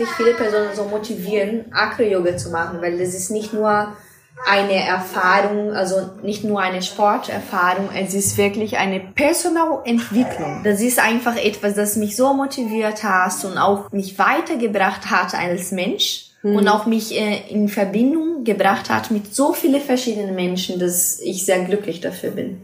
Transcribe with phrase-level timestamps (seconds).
[0.00, 3.92] wirklich viele Personen so motivieren, Acro-Yoga zu machen, weil das ist nicht nur
[4.46, 10.62] eine Erfahrung, also nicht nur eine Sporterfahrung, es ist wirklich eine Personalentwicklung.
[10.64, 15.72] Das ist einfach etwas, das mich so motiviert hat und auch mich weitergebracht hat als
[15.72, 16.56] Mensch mhm.
[16.56, 21.44] und auch mich äh, in Verbindung gebracht hat mit so vielen verschiedenen Menschen, dass ich
[21.44, 22.62] sehr glücklich dafür bin.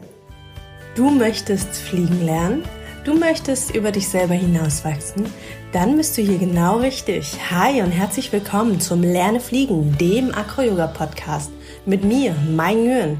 [0.95, 2.65] Du möchtest fliegen lernen?
[3.05, 5.27] Du möchtest über dich selber hinauswachsen?
[5.73, 7.37] Dann bist du hier genau richtig.
[7.51, 11.51] Hi und herzlich willkommen zum Lerne Fliegen, dem Acro-Yoga-Podcast
[11.85, 13.19] mit mir, Mai Nguyen.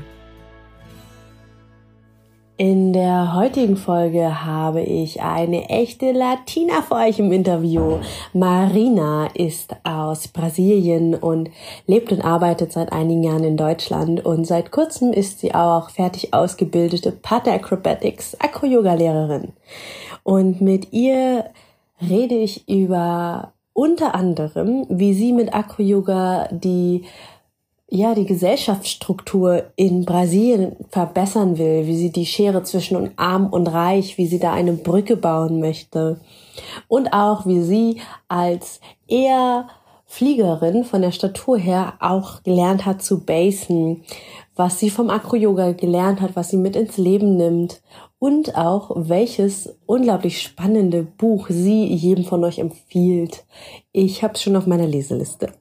[2.57, 7.99] In der heutigen Folge habe ich eine echte Latina für euch im Interview.
[8.33, 11.51] Marina ist aus Brasilien und
[11.87, 16.33] lebt und arbeitet seit einigen Jahren in Deutschland und seit kurzem ist sie auch fertig
[16.33, 19.53] ausgebildete Partner Acrobatics Acro-Yoga-Lehrerin.
[20.23, 21.51] Und mit ihr
[22.01, 27.05] rede ich über unter anderem, wie sie mit Acro-Yoga die
[27.89, 34.19] ja, die Gesellschaftsstruktur in Brasilien verbessern will, wie sie die Schere zwischen arm und reich,
[34.19, 36.21] wie sie da eine Brücke bauen möchte.
[36.89, 39.69] Und auch wie sie als eher
[40.05, 44.03] Fliegerin von der Statur her auch gelernt hat zu basen,
[44.57, 47.83] was sie vom Acro-Yoga gelernt hat, was sie mit ins Leben nimmt
[48.19, 53.45] und auch welches unglaublich spannende Buch sie jedem von euch empfiehlt.
[53.93, 55.53] Ich habe es schon auf meiner Leseliste.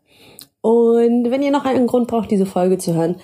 [0.61, 3.17] Und wenn ihr noch einen Grund braucht, diese Folge zu hören,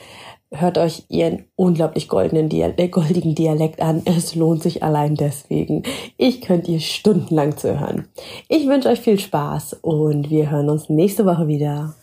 [0.54, 4.02] hört euch ihren unglaublich goldenen äh, goldigen Dialekt an.
[4.06, 5.84] Es lohnt sich allein deswegen.
[6.18, 8.10] Ich könnt ihr stundenlang zuhören.
[8.50, 11.96] Ich wünsche euch viel Spaß und wir hören uns nächste Woche wieder.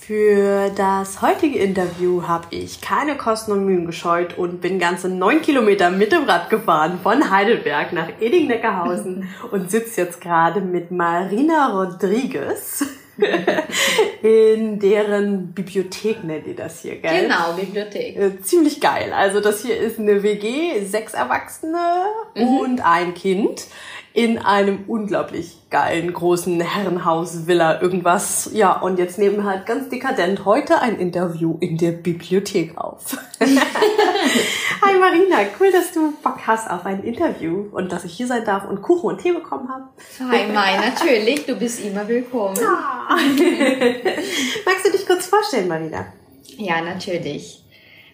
[0.00, 5.42] Für das heutige Interview habe ich keine Kosten und Mühen gescheut und bin ganze neun
[5.42, 11.68] Kilometer mit dem Rad gefahren von Heidelberg nach Eding-Neckarhausen und sitze jetzt gerade mit Marina
[11.68, 12.86] Rodriguez
[14.22, 17.24] in deren Bibliothek nennt ihr das hier, gell?
[17.24, 18.16] Genau, Bibliothek.
[18.16, 19.12] Äh, ziemlich geil.
[19.12, 22.04] Also das hier ist eine WG, sechs Erwachsene
[22.34, 22.58] mhm.
[22.58, 23.66] und ein Kind
[24.12, 28.50] in einem unglaublich geilen großen Herrenhaus, Villa, irgendwas.
[28.52, 33.16] Ja, und jetzt nehmen wir halt ganz dekadent heute ein Interview in der Bibliothek auf.
[33.40, 38.44] Hi Marina, cool, dass du Bock hast auf ein Interview und dass ich hier sein
[38.44, 39.84] darf und Kuchen und Tee bekommen habe.
[40.28, 42.56] Hi Mai, natürlich, du bist immer willkommen.
[42.60, 43.10] Ja.
[44.66, 46.06] Magst du dich kurz vorstellen, Marina?
[46.56, 47.64] Ja, natürlich.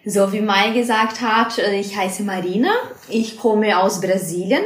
[0.05, 2.69] So wie Mai gesagt hat, ich heiße Marina,
[3.09, 4.63] ich komme aus Brasilien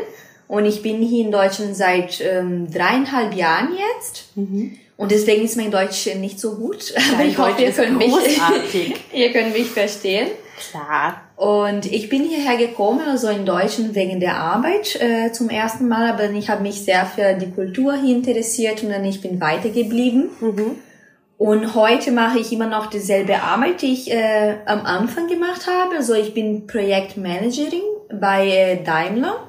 [0.51, 4.35] und ich bin hier in Deutschland seit ähm, dreieinhalb Jahren jetzt.
[4.35, 4.78] Mhm.
[4.97, 6.94] Und deswegen ist mein Deutsch nicht so gut.
[7.13, 8.12] Aber ich hoffe, ihr könnt, mich,
[9.13, 10.28] ihr könnt mich verstehen.
[10.69, 11.22] Klar.
[11.38, 16.12] Und ich bin hierher gekommen, also in Deutschland wegen der Arbeit äh, zum ersten Mal,
[16.12, 20.31] aber ich habe mich sehr für die Kultur hier interessiert und dann ich bin weitergeblieben.
[20.41, 20.75] Mhm.
[21.38, 25.95] Und heute mache ich immer noch dieselbe Arbeit, die ich äh, am Anfang gemacht habe.
[25.95, 29.47] Also ich bin Projektmanagerin bei äh, Daimler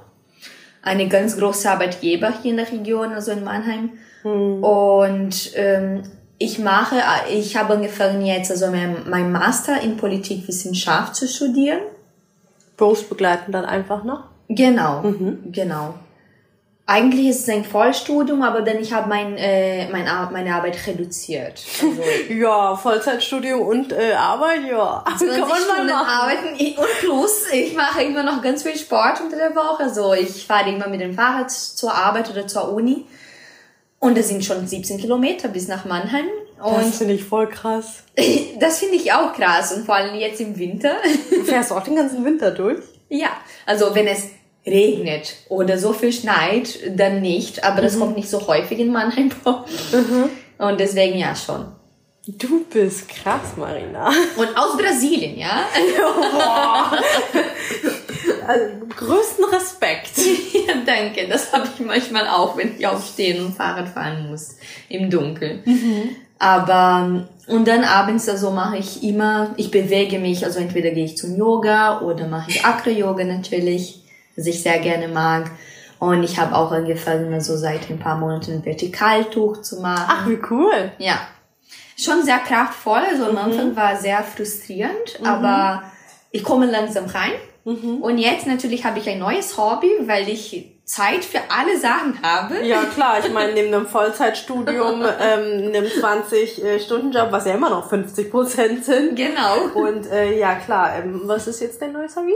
[0.82, 3.91] eine ganz große Arbeitgeber hier in der Region, also in Mannheim.
[4.25, 4.62] Mhm.
[4.62, 6.03] Und ähm,
[6.38, 6.97] ich mache,
[7.31, 11.81] ich habe angefangen jetzt also mein, mein Master in Politikwissenschaft zu studieren.
[12.76, 14.25] Berufsbegleitend dann einfach noch?
[14.48, 15.53] Genau, mhm.
[15.53, 15.94] genau.
[16.84, 21.62] Eigentlich ist es ein Vollstudium, aber dann ich habe mein, äh, mein, meine Arbeit reduziert.
[21.81, 22.03] Also,
[22.34, 25.04] ja, Vollzeitstudium und äh, Arbeit, ja.
[25.06, 29.20] 20 Kann man Stunden mal arbeiten und plus, ich mache immer noch ganz viel Sport
[29.20, 29.84] unter der Woche.
[29.84, 33.06] Also ich fahre immer mit dem Fahrrad zur Arbeit oder zur Uni.
[34.00, 36.26] Und es sind schon 17 Kilometer bis nach Mannheim.
[36.60, 38.03] Und das finde ich voll krass.
[38.59, 40.97] das finde ich auch krass und vor allem jetzt im Winter.
[41.31, 42.82] Du fährst auch den ganzen Winter durch?
[43.09, 43.28] Ja,
[43.66, 44.25] also wenn es
[44.66, 47.64] regnet oder so viel schneit, dann nicht.
[47.64, 48.00] Aber das mhm.
[48.00, 49.66] kommt nicht so häufig in Mannheim vor.
[49.92, 50.30] Mhm.
[50.58, 51.66] Und deswegen ja schon.
[52.24, 54.12] Du bist krass, Marina.
[54.36, 55.64] Und aus Brasilien, ja?
[58.46, 60.12] also, größten Respekt.
[60.52, 61.26] ja, danke.
[61.28, 64.56] Das habe ich manchmal auch, wenn ich aufstehen und Fahrrad fahren muss
[64.88, 65.62] im Dunkeln.
[65.64, 66.16] Mhm.
[66.38, 71.16] Aber und dann abends also mache ich immer, ich bewege mich, also entweder gehe ich
[71.16, 74.01] zum Yoga oder mache ich Acro-Yoga natürlich
[74.37, 75.50] was ich sehr gerne mag.
[75.99, 80.06] Und ich habe auch angefangen, so seit ein paar Monaten ein Vertikaltuch zu machen.
[80.08, 80.93] Ach, wie cool.
[80.99, 81.20] Ja.
[81.96, 83.02] Schon sehr kraftvoll.
[83.08, 83.38] Also am mhm.
[83.38, 85.26] Anfang war sehr frustrierend, mhm.
[85.26, 85.84] aber
[86.32, 87.32] ich komme langsam rein.
[87.64, 87.99] Mhm.
[88.02, 92.66] Und jetzt natürlich habe ich ein neues Hobby, weil ich Zeit für alle Sachen habe.
[92.66, 93.18] Ja, klar.
[93.18, 99.16] Ich meine, neben einem Vollzeitstudium, ähm, einem 20-Stunden-Job, was ja immer noch 50 Prozent sind.
[99.16, 99.70] Genau.
[99.72, 100.98] Und äh, ja, klar.
[100.98, 102.34] Ähm, was ist jetzt dein neues Hobby?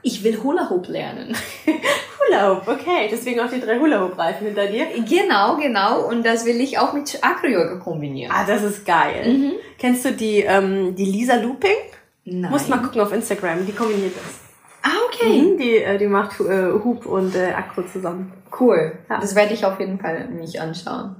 [0.00, 1.36] Ich will Hula Hoop lernen.
[1.66, 3.08] Hula Hoop, okay.
[3.10, 4.86] Deswegen auch die drei Hula Hoop-Reifen hinter dir.
[5.06, 6.08] Genau, genau.
[6.08, 8.32] Und das will ich auch mit Acro-Yoga kombinieren.
[8.34, 9.28] Ah, das ist geil.
[9.28, 9.52] Mhm.
[9.78, 11.76] Kennst du die, ähm, die Lisa Looping?
[12.24, 12.50] Nein.
[12.50, 13.66] Musst mal gucken auf Instagram.
[13.66, 14.47] Die kombiniert das.
[14.82, 15.42] Ah, okay.
[15.42, 18.32] Mhm, die, äh, die macht äh, Hub und äh, Akro zusammen.
[18.58, 18.92] Cool.
[19.08, 19.20] Ja.
[19.20, 21.16] Das werde ich auf jeden Fall mich anschauen.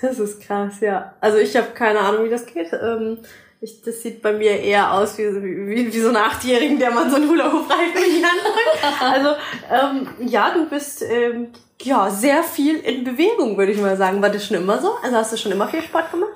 [0.00, 1.14] Das ist krass, ja.
[1.20, 2.72] Also ich habe keine Ahnung, wie das geht.
[2.72, 3.18] Ähm,
[3.60, 7.08] ich, das sieht bei mir eher aus wie, wie, wie so ein Achtjährigen, der man
[7.08, 9.02] so einen Hula-Hoop-Reifen in die Hand drückt.
[9.02, 9.28] Also
[9.70, 11.48] ähm, ja, du bist ähm,
[11.80, 14.20] ja sehr viel in Bewegung, würde ich mal sagen.
[14.20, 14.94] War das schon immer so?
[15.02, 16.32] Also hast du schon immer viel Sport gemacht?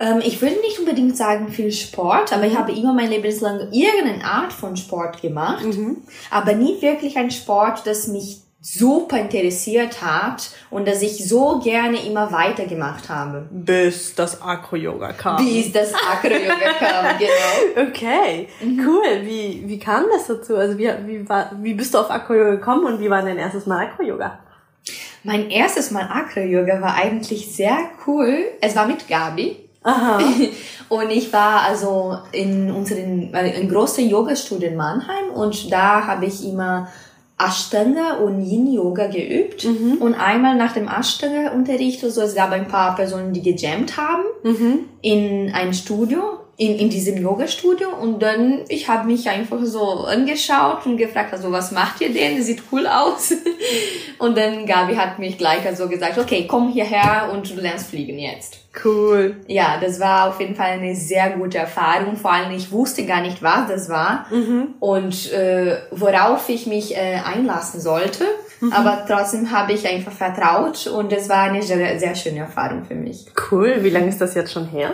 [0.00, 3.68] Ähm, ich würde nicht unbedingt sagen viel Sport, aber ich habe immer mein Leben lang
[3.70, 5.64] irgendeine Art von Sport gemacht.
[6.30, 12.04] Aber nie wirklich ein Sport, das mich super interessiert hat und das ich so gerne
[12.04, 13.48] immer weitergemacht habe.
[13.50, 15.42] Bis das Acro-Yoga kam.
[15.44, 17.88] Bis das Acro-Yoga kam, genau.
[17.88, 19.22] Okay, cool.
[19.22, 20.56] Wie, wie kam das dazu?
[20.56, 23.66] Also wie, wie, war, wie bist du auf Acro-Yoga gekommen und wie war dein erstes
[23.66, 24.40] Mal Acro-Yoga?
[25.24, 28.44] Mein erstes Mal Acro-Yoga war eigentlich sehr cool.
[28.60, 29.69] Es war mit Gabi.
[29.82, 30.20] Aha.
[30.88, 36.26] Und ich war also in unseren, äh, in großen Yoga-Studio in Mannheim und da habe
[36.26, 36.88] ich immer
[37.38, 39.64] Ashtanga und Yin Yoga geübt.
[40.00, 44.24] Und einmal nach dem Ashtanga-Unterricht, also es gab ein paar Personen, die gejammt haben
[45.00, 47.88] in ein Studio, in, in diesem Yoga-Studio.
[47.88, 52.42] Und dann, ich habe mich einfach so angeschaut und gefragt, also was macht ihr denn?
[52.42, 53.32] Sieht cool aus.
[54.18, 58.18] Und dann Gabi hat mich gleich also gesagt, okay, komm hierher und du lernst fliegen
[58.18, 58.58] jetzt.
[58.84, 59.36] Cool.
[59.46, 62.16] Ja, das war auf jeden Fall eine sehr gute Erfahrung.
[62.16, 64.26] Vor allem, ich wusste gar nicht, was das war
[64.80, 68.26] und äh, worauf ich mich äh, einlassen sollte.
[68.72, 72.94] Aber trotzdem habe ich einfach vertraut und es war eine sehr, sehr schöne Erfahrung für
[72.94, 73.24] mich.
[73.50, 73.78] Cool.
[73.80, 74.92] Wie lange ist das jetzt schon her?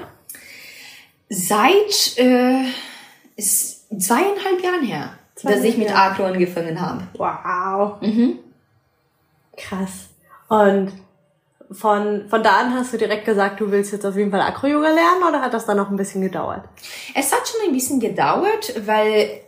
[1.28, 2.64] Seit äh,
[3.36, 5.10] ist zweieinhalb Jahren her,
[5.42, 6.12] dass ich mit Jahre.
[6.12, 7.02] Acro angefangen habe.
[7.16, 8.00] Wow.
[9.56, 10.08] Krass.
[10.48, 10.92] Und
[11.70, 14.88] von, von da an hast du direkt gesagt, du willst jetzt auf jeden Fall Acro-Yoga
[14.88, 16.62] lernen oder hat das dann noch ein bisschen gedauert?
[17.14, 19.40] Es hat schon ein bisschen gedauert, weil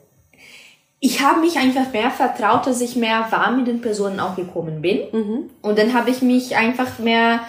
[1.00, 4.82] ich habe mich einfach mehr vertraut, dass ich mehr warm mit den Personen auch gekommen
[4.82, 5.50] bin.
[5.62, 7.40] Und dann habe ich mich einfach mehr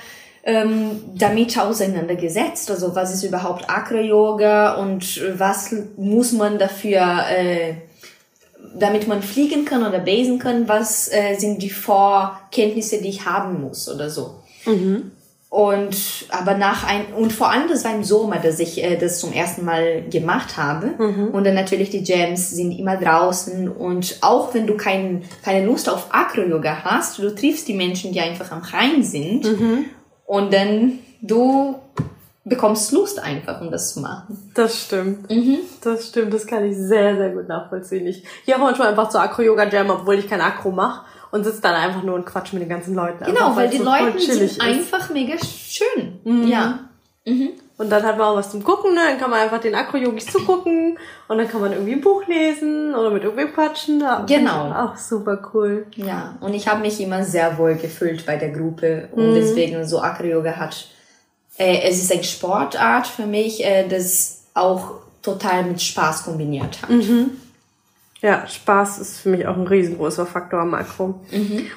[0.49, 2.71] ähm, damit auseinandergesetzt.
[2.71, 7.75] Also was ist überhaupt Acro-Yoga und was muss man dafür, äh,
[8.75, 13.61] damit man fliegen kann oder basen kann, was äh, sind die Vorkenntnisse, die ich haben
[13.61, 14.41] muss oder so.
[15.51, 15.95] Und
[16.29, 19.33] aber nach ein und vor allem das war im Sommer, dass ich äh, das zum
[19.33, 20.93] ersten Mal gemacht habe.
[21.31, 25.89] Und dann natürlich die Jams sind immer draußen und auch wenn du kein, keine Lust
[25.89, 29.45] auf Acro Yoga hast, du triffst die Menschen, die einfach am Rhein sind
[30.29, 31.79] und dann du
[32.45, 34.51] bekommst Lust einfach, um das zu machen.
[34.53, 35.25] Das stimmt.
[35.83, 38.05] Das stimmt, das kann ich sehr, sehr gut nachvollziehen.
[38.05, 41.73] Ich gehe auch manchmal einfach zur Acro-Yoga-Jam, obwohl ich kein Acro mache und sitze dann
[41.73, 43.23] einfach nur und quatsch mit den ganzen Leuten.
[43.23, 46.19] Genau, einfach, weil die so Leute sind einfach mega schön.
[46.47, 46.79] Ja.
[47.79, 48.99] Und dann hat man auch was zum Gucken, ne?
[49.07, 50.99] dann kann man einfach den Acro-Yogis zugucken
[51.29, 54.01] und dann kann man irgendwie ein Buch lesen oder mit irgendwem quatschen.
[54.01, 54.69] Ja, Genau.
[54.73, 55.87] Auch super cool.
[55.95, 60.01] Ja, und ich habe mich immer sehr wohl gefühlt bei der Gruppe und deswegen so
[60.01, 60.87] Acro Yoga hat,
[61.57, 66.89] äh, es ist eine Sportart für mich, äh, das auch total mit Spaß kombiniert hat.
[68.21, 71.21] Ja, Spaß ist für mich auch ein riesengroßer Faktor am Akro.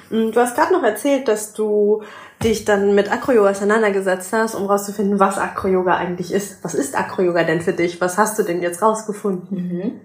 [0.09, 2.03] Und Du hast gerade noch erzählt, dass du
[2.43, 6.61] dich dann mit Acro-Yoga auseinandergesetzt hast, um rauszufinden, was Acro-Yoga eigentlich ist.
[6.61, 8.01] Was ist Acro-Yoga denn für dich?
[8.01, 10.01] Was hast du denn jetzt rausgefunden?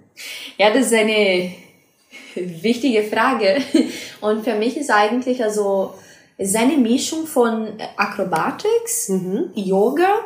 [0.56, 1.52] Ja, das ist eine
[2.36, 3.56] wichtige Frage.
[4.20, 5.94] Und für mich ist eigentlich also,
[6.36, 9.10] es ist eine Mischung von Acrobatics,
[9.54, 10.20] Yoga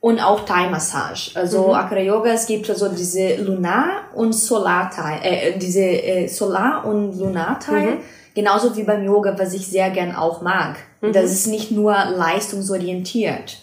[0.00, 1.32] und auch Thai-Massage.
[1.34, 7.98] Also Acro-Yoga, es gibt also diese Lunar- und Solar-Teil, äh, diese äh, Solar- und Lunar-Teil.
[8.34, 10.76] Genauso wie beim Yoga, was ich sehr gern auch mag.
[11.12, 13.58] Das ist nicht nur leistungsorientiert.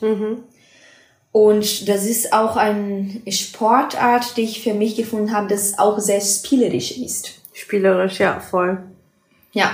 [1.32, 6.22] Und das ist auch eine Sportart, die ich für mich gefunden habe, das auch sehr
[6.22, 7.32] spielerisch ist.
[7.54, 8.80] Spielerisch, ja, voll.
[9.54, 9.72] Ja,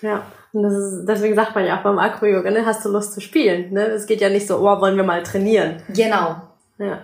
[0.00, 0.24] Ja.
[0.52, 3.20] Und das ist, deswegen sagt man ja auch beim Acro-Yoga, ne, hast du Lust zu
[3.20, 3.86] spielen, ne?
[3.86, 5.76] Es geht ja nicht so, oh, wollen wir mal trainieren.
[5.88, 6.36] genau.
[6.78, 7.00] Ja.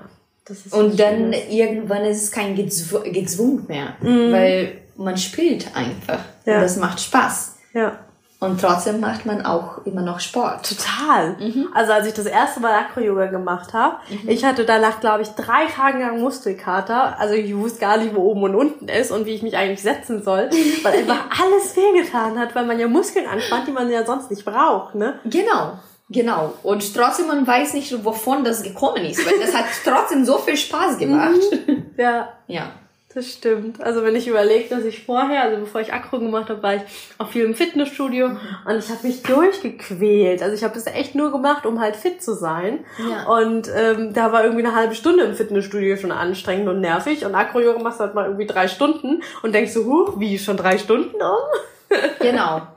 [0.71, 1.51] Und dann Schönes.
[1.51, 6.21] irgendwann ist es kein Gezw Gezwungen mehr, weil man spielt einfach.
[6.47, 6.57] Ja.
[6.57, 7.57] Und das macht Spaß.
[7.75, 7.99] Ja.
[8.41, 10.69] Und trotzdem macht man auch immer noch Sport.
[10.69, 11.37] Total.
[11.41, 11.71] Mhm.
[11.75, 14.29] Also als ich das erste Mal Acro-Yoga gemacht habe, mhm.
[14.29, 17.19] ich hatte danach, glaube ich, drei Tage lang Muskelkater.
[17.19, 19.83] Also ich wusste gar nicht, wo oben und unten ist und wie ich mich eigentlich
[19.83, 20.51] setzen soll,
[20.85, 24.45] weil einfach alles wehgetan hat, weil man ja Muskeln anspannt, die man ja sonst nicht
[24.45, 25.19] braucht, ne?
[25.25, 25.73] Genau.
[26.11, 26.55] Genau.
[26.63, 30.57] Und trotzdem, man weiß nicht, wovon das gekommen ist, weil das hat trotzdem so viel
[30.57, 31.41] Spaß gemacht.
[31.67, 31.87] Mhm.
[31.97, 32.29] Ja.
[32.47, 32.71] Ja.
[33.19, 33.83] Das stimmt.
[33.83, 36.83] Also wenn ich überlege, dass ich vorher, also bevor ich Akro gemacht habe, war ich
[37.19, 40.41] auch viel im Fitnessstudio und ich habe mich durchgequält.
[40.41, 42.85] Also ich habe das echt nur gemacht, um halt fit zu sein.
[43.11, 43.27] Ja.
[43.27, 47.27] Und ähm, da war irgendwie eine halbe Stunde im Fitnessstudio schon anstrengend und nervig.
[47.27, 50.57] Und Akro-Yoga machst du halt mal irgendwie drei Stunden und denkst so, huch, wie schon
[50.57, 51.99] drei Stunden um?
[52.21, 52.69] genau.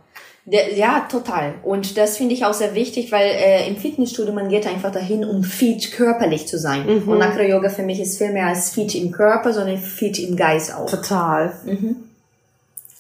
[0.46, 1.56] Ja, total.
[1.64, 5.24] Und das finde ich auch sehr wichtig, weil äh, im Fitnessstudio man geht einfach dahin,
[5.24, 7.04] um fit körperlich zu sein.
[7.04, 7.08] Mhm.
[7.08, 10.36] Und Acro Yoga für mich ist viel mehr als fit im Körper, sondern fit im
[10.36, 10.90] Geist auch.
[10.90, 11.54] Total.
[11.64, 11.96] Mhm.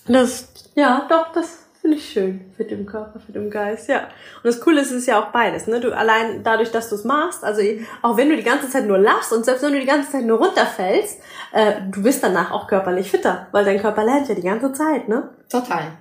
[0.08, 2.42] Das, ja, doch, das finde ich schön.
[2.56, 4.02] Fit im Körper, fit im Geist, ja.
[4.02, 5.80] Und das Coole ist, es ist ja auch beides, ne?
[5.80, 7.62] Du allein dadurch, dass du es machst, also
[8.04, 10.26] auch wenn du die ganze Zeit nur lachst und selbst wenn du die ganze Zeit
[10.26, 11.20] nur runterfällst,
[11.54, 15.08] äh, du bist danach auch körperlich fitter, weil dein Körper lernt ja die ganze Zeit,
[15.08, 15.30] ne?
[15.50, 15.98] Total.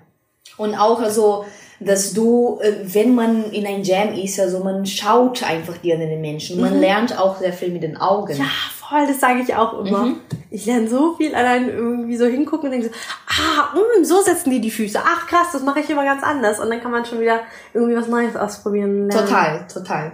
[0.56, 1.44] Und auch also,
[1.80, 6.20] dass du, äh, wenn man in ein Jam ist, also man schaut einfach die anderen
[6.20, 6.60] Menschen.
[6.60, 6.80] Man mhm.
[6.80, 8.36] lernt auch sehr viel mit den Augen.
[8.36, 10.06] Ja, voll, das sage ich auch immer.
[10.06, 10.20] Mhm.
[10.50, 12.92] Ich lerne so viel allein irgendwie so hingucken und denke so,
[13.28, 14.98] ah, mh, mm, so setzen die die Füße.
[15.02, 16.60] Ach krass, das mache ich immer ganz anders.
[16.60, 17.40] Und dann kann man schon wieder
[17.72, 19.08] irgendwie was Neues ausprobieren.
[19.08, 19.26] Lernen.
[19.26, 20.12] Total, total.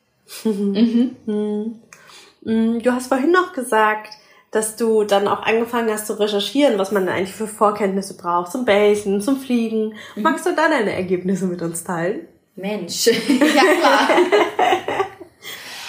[0.44, 1.80] mhm.
[2.42, 2.82] Mhm.
[2.82, 4.17] Du hast vorhin noch gesagt,
[4.50, 8.52] dass du dann auch angefangen hast zu recherchieren, was man denn eigentlich für Vorkenntnisse braucht,
[8.52, 9.94] zum Basen, zum Fliegen.
[10.16, 10.22] Mhm.
[10.22, 12.26] Magst du da deine Ergebnisse mit uns teilen?
[12.56, 14.08] Mensch, ja klar.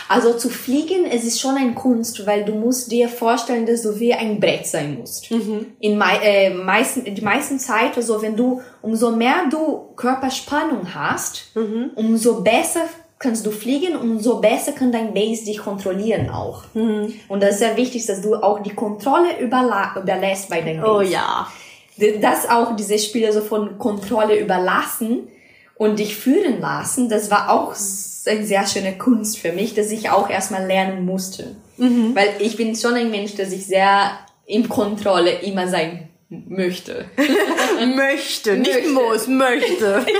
[0.09, 3.99] Also zu fliegen, es ist schon ein Kunst, weil du musst dir vorstellen, dass du
[3.99, 5.29] wie ein Brett sein musst.
[5.29, 5.67] Mhm.
[5.79, 11.51] In mei äh, meisten, die meisten Zeit, also wenn du, umso mehr du Körperspannung hast,
[11.53, 11.91] mhm.
[11.93, 12.85] umso besser
[13.19, 16.63] kannst du fliegen und umso besser kann dein Base dich kontrollieren auch.
[16.73, 17.13] Mhm.
[17.27, 20.91] Und das ist sehr wichtig, dass du auch die Kontrolle überlässt bei deinem Base.
[20.91, 21.47] Oh ja.
[22.21, 25.27] Das auch diese Spiele so von Kontrolle überlassen
[25.75, 27.75] und dich führen lassen, das war auch
[28.25, 31.57] eine sehr schöne Kunst für mich, dass ich auch erstmal lernen musste.
[31.75, 32.15] Mhm.
[32.15, 34.11] Weil ich bin schon ein Mensch, der sich sehr
[34.45, 37.05] in Kontrolle immer sein möchte.
[37.95, 38.91] möchte, nicht möchte.
[38.91, 40.05] muss, möchte.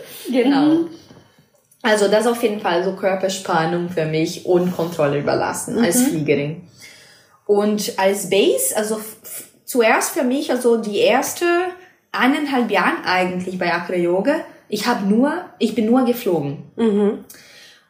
[0.30, 0.66] Genau.
[0.66, 0.88] Mhm.
[1.82, 5.84] Also das auf jeden Fall so Körperspannung für mich und Kontrolle überlassen mhm.
[5.84, 6.68] als Fliegerin.
[7.46, 9.00] Und als Base, also
[9.64, 11.46] zuerst für mich, also die erste
[12.12, 16.70] eineinhalb Jahre eigentlich bei Acro Yoga, ich habe nur, ich bin nur geflogen.
[16.76, 17.24] Mhm.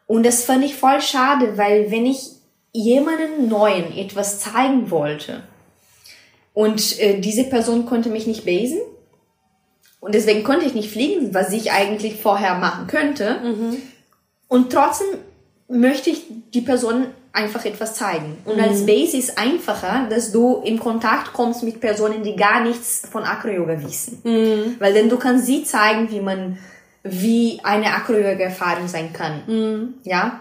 [0.06, 2.30] Und das fand ich voll schade, weil wenn ich
[2.72, 5.42] jemanden Neuen etwas zeigen wollte
[6.54, 8.80] und äh, diese Person konnte mich nicht basen,
[10.00, 13.38] und deswegen konnte ich nicht fliegen, was ich eigentlich vorher machen könnte.
[13.42, 13.76] Mhm.
[14.48, 15.06] Und trotzdem
[15.68, 18.38] möchte ich die Person einfach etwas zeigen.
[18.44, 18.64] Und mhm.
[18.64, 23.22] als Base ist einfacher, dass du in Kontakt kommst mit Personen, die gar nichts von
[23.22, 24.20] Acro-Yoga wissen.
[24.24, 24.76] Mhm.
[24.78, 26.58] Weil dann du kannst sie zeigen, wie man,
[27.02, 29.42] wie eine Acro-Yoga-Erfahrung sein kann.
[29.46, 29.94] Mhm.
[30.02, 30.40] Ja?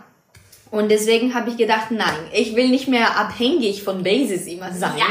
[0.71, 4.93] Und deswegen habe ich gedacht, nein, ich will nicht mehr abhängig von Bases immer sein.
[4.97, 5.05] Ja.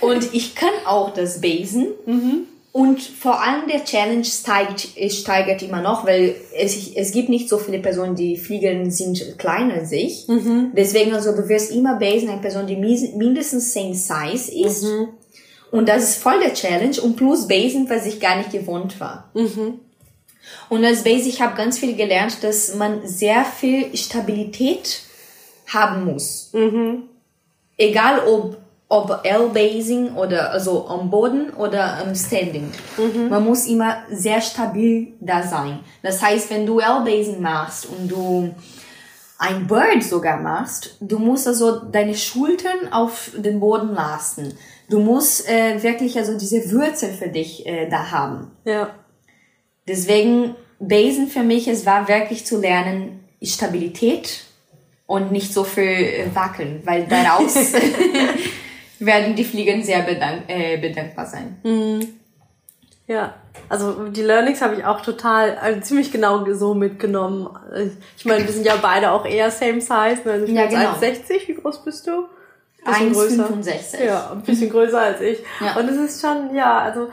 [0.06, 1.88] und ich kann auch das Basen.
[2.04, 2.46] Mhm.
[2.72, 7.58] Und vor allem der Challenge steigt, steigert immer noch, weil es, es gibt nicht so
[7.58, 10.28] viele Personen, die fliegen, sind kleiner als ich.
[10.28, 10.70] Mhm.
[10.76, 14.84] Deswegen, also du wirst immer basen eine Person, die mindestens same size ist.
[14.84, 15.08] Mhm.
[15.72, 17.00] Und das ist voll der Challenge.
[17.02, 19.30] Und plus basen, was ich gar nicht gewohnt war.
[19.34, 19.80] Mhm.
[20.68, 25.00] Und als Base, ich habe ganz viel gelernt, dass man sehr viel Stabilität
[25.66, 26.50] haben muss.
[26.52, 27.02] Mhm.
[27.76, 28.58] Egal ob
[28.90, 32.72] ob L-Basing oder also am Boden oder am Standing.
[32.98, 33.28] Mhm.
[33.28, 35.78] Man muss immer sehr stabil da sein.
[36.02, 38.52] Das heißt, wenn du L-Basing machst und du
[39.38, 44.54] ein Bird sogar machst, du musst also deine Schultern auf den Boden lassen.
[44.88, 48.50] Du musst äh, wirklich also diese Wurzel für dich äh, da haben.
[48.64, 48.90] Ja.
[49.86, 54.42] Deswegen Basen für mich, es war wirklich zu lernen Stabilität
[55.06, 57.54] und nicht so viel äh, wackeln, weil daraus
[59.00, 61.58] werden die Fliegen sehr bedank äh, bedankbar sein.
[61.62, 62.20] Mhm.
[63.06, 63.34] Ja,
[63.68, 67.48] also die Learnings habe ich auch total, also ziemlich genau so mitgenommen.
[68.16, 70.44] Ich meine, wir sind ja beide auch eher same size, ne?
[70.44, 70.92] Ich ja, genau.
[70.92, 72.28] 1,60, wie groß bist du?
[72.86, 74.04] 1,65.
[74.04, 75.40] Ja, ein bisschen größer als ich.
[75.60, 75.76] Ja.
[75.76, 77.10] Und es ist schon, ja, also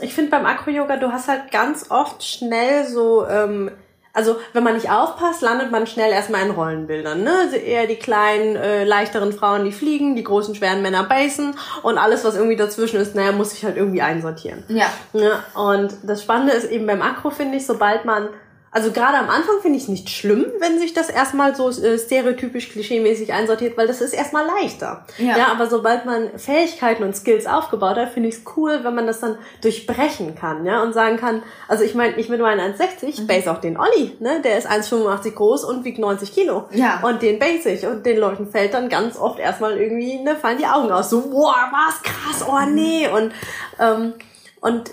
[0.00, 3.70] ich finde beim Acro-Yoga, du hast halt ganz oft schnell so ähm,
[4.12, 7.22] also wenn man nicht aufpasst, landet man schnell erstmal in Rollenbildern.
[7.22, 7.32] Ne?
[7.44, 11.98] Also eher die kleinen, äh, leichteren Frauen, die fliegen, die großen, schweren Männer basen und
[11.98, 14.62] alles, was irgendwie dazwischen ist, naja, muss sich halt irgendwie einsortieren.
[14.68, 14.86] Ja.
[15.12, 15.44] ja.
[15.54, 18.28] Und das Spannende ist eben beim Akro, finde ich, sobald man
[18.74, 21.98] also gerade am Anfang finde ich es nicht schlimm, wenn sich das erstmal so äh,
[21.98, 25.04] stereotypisch klischeemäßig einsortiert, weil das ist erstmal leichter.
[25.18, 25.36] Ja.
[25.36, 29.06] ja, aber sobald man Fähigkeiten und Skills aufgebaut hat, finde ich es cool, wenn man
[29.06, 33.20] das dann durchbrechen kann, ja, und sagen kann, also ich meine, ich mit meinen 1,60
[33.20, 33.26] mhm.
[33.26, 36.64] base auch den Olli, ne, der ist 1,85 groß und wiegt 90 Kilo.
[36.70, 37.00] Ja.
[37.02, 40.56] Und den base ich und den Leuten fällt dann ganz oft erstmal irgendwie, ne, fallen
[40.56, 43.32] die Augen aus, so, boah, was krass, oh nee, und,
[43.78, 44.14] ähm,
[44.62, 44.90] und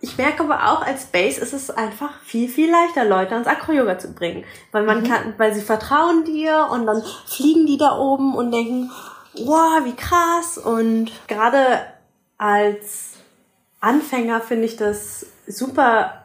[0.00, 3.98] ich merke aber auch, als Base ist es einfach viel, viel leichter, Leute ans Acro-Yoga
[3.98, 4.44] zu bringen.
[4.70, 5.08] Weil man mhm.
[5.08, 8.90] kann, weil sie vertrauen dir und dann fliegen die da oben und denken,
[9.44, 10.56] wow, wie krass.
[10.56, 11.80] Und gerade
[12.36, 13.14] als
[13.80, 16.24] Anfänger finde ich das super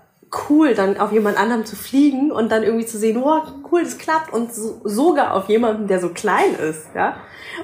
[0.50, 3.98] cool, dann auf jemand anderem zu fliegen und dann irgendwie zu sehen, wow, cool, das
[3.98, 7.18] klappt und so, sogar auf jemanden, der so klein ist, ja.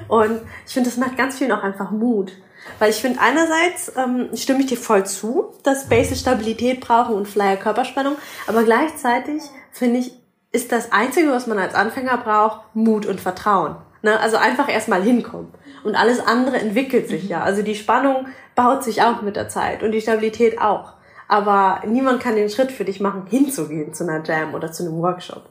[0.08, 2.32] Und ich finde, das macht ganz vielen auch einfach Mut.
[2.78, 7.28] Weil ich finde, einerseits ähm, stimme ich dir voll zu, dass Basic Stabilität brauchen und
[7.28, 10.12] Flyer Körperspannung, aber gleichzeitig finde ich,
[10.52, 13.76] ist das Einzige, was man als Anfänger braucht, Mut und Vertrauen.
[14.02, 14.18] Ne?
[14.18, 15.52] Also einfach erstmal hinkommen.
[15.84, 17.42] Und alles andere entwickelt sich ja.
[17.42, 20.94] Also die Spannung baut sich auch mit der Zeit und die Stabilität auch.
[21.28, 25.00] Aber niemand kann den Schritt für dich machen, hinzugehen zu einer Jam oder zu einem
[25.00, 25.49] Workshop.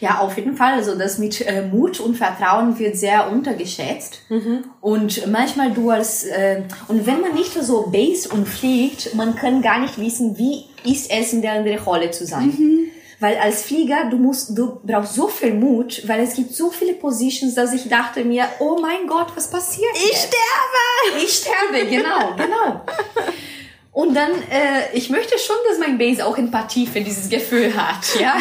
[0.00, 0.74] Ja, auf jeden Fall.
[0.74, 4.20] Also das mit äh, Mut und Vertrauen wird sehr untergeschätzt.
[4.28, 4.64] Mhm.
[4.80, 9.62] Und manchmal du als äh, und wenn man nicht so base und fliegt, man kann
[9.62, 12.46] gar nicht wissen, wie ist es in der anderen Rolle zu sein.
[12.46, 12.78] Mhm.
[13.20, 16.94] Weil als Flieger, du musst, du brauchst so viel Mut, weil es gibt so viele
[16.94, 20.28] Positions, dass ich dachte mir, oh mein Gott, was passiert Ich jetzt?
[20.28, 21.24] sterbe!
[21.24, 22.80] Ich sterbe, genau, genau.
[23.98, 28.14] Und dann, äh, ich möchte schon, dass mein Base auch Empathie für dieses Gefühl hat,
[28.20, 28.36] ja.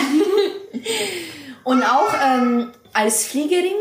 [1.63, 3.73] Und auch ähm, als Fliegerin,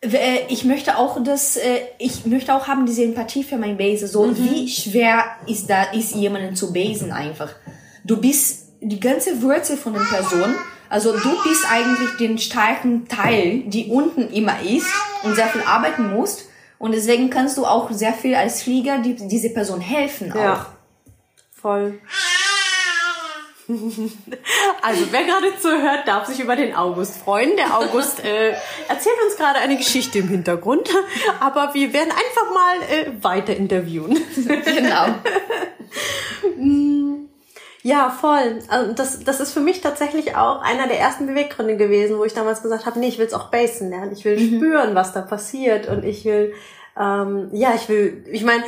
[0.00, 4.06] äh, ich möchte auch das, äh, ich möchte auch haben diese Empathie für mein Base.
[4.06, 4.38] So, mhm.
[4.38, 7.50] wie schwer ist da, ist jemanden zu basen einfach.
[8.04, 10.54] Du bist die ganze Wurzel von der Person.
[10.88, 14.88] Also du bist eigentlich den starken Teil, die unten immer ist
[15.24, 16.46] und sehr viel arbeiten musst.
[16.78, 20.72] Und deswegen kannst du auch sehr viel als Flieger die, diese Person helfen ja.
[21.62, 22.00] Voll.
[24.82, 27.56] Also wer gerade zuhört, darf sich über den August freuen.
[27.56, 28.50] Der August äh,
[28.88, 30.90] erzählt uns gerade eine Geschichte im Hintergrund,
[31.40, 34.18] aber wir werden einfach mal äh, weiter interviewen.
[34.64, 35.14] Genau.
[37.84, 38.60] Ja, voll.
[38.68, 42.32] Also das, das ist für mich tatsächlich auch einer der ersten Beweggründe gewesen, wo ich
[42.32, 44.12] damals gesagt habe, nee, ich will es auch basen lernen.
[44.12, 44.56] Ich will mhm.
[44.56, 46.54] spüren, was da passiert und ich will
[46.98, 48.64] ähm, ja, ich will, ich meine,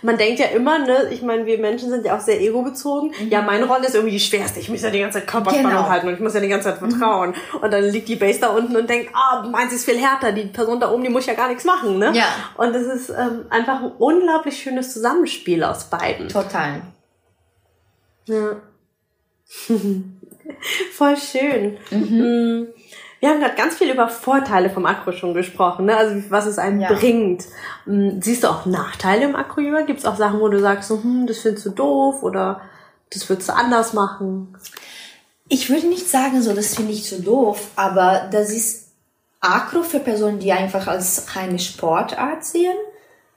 [0.00, 3.12] man denkt ja immer, ne, ich meine, wir Menschen sind ja auch sehr ego-bezogen.
[3.20, 3.28] Mhm.
[3.28, 4.60] Ja, meine Rolle ist irgendwie die schwerste.
[4.60, 5.88] Ich muss ja die ganze Zeit Körperspannung genau.
[5.88, 7.30] halten und ich muss ja die ganze Zeit vertrauen.
[7.30, 7.58] Mhm.
[7.60, 10.32] Und dann liegt die Base da unten und denkt, ah, oh, meins ist viel härter.
[10.32, 12.12] Die Person da oben, die muss ja gar nichts machen, ne?
[12.14, 12.28] Ja.
[12.56, 16.28] Und das ist ähm, einfach ein unglaublich schönes Zusammenspiel aus beiden.
[16.28, 16.80] Total.
[18.26, 18.56] Ja.
[20.92, 21.76] Voll schön.
[21.90, 22.68] Mhm.
[23.24, 25.96] Wir haben gerade ganz viel über Vorteile vom Akro schon gesprochen, ne?
[25.96, 26.92] also was es einem ja.
[26.92, 27.46] bringt.
[27.86, 29.80] Hm, siehst du auch Nachteile im Akro-Yoga?
[29.80, 32.60] Gibt es auch Sachen, wo du sagst, so, hm, das findest du doof oder
[33.10, 34.54] das würdest du anders machen?
[35.48, 38.90] Ich würde nicht sagen, so, das finde ich zu doof, aber das ist
[39.40, 42.76] Akro für Personen, die einfach als keine Sportart sehen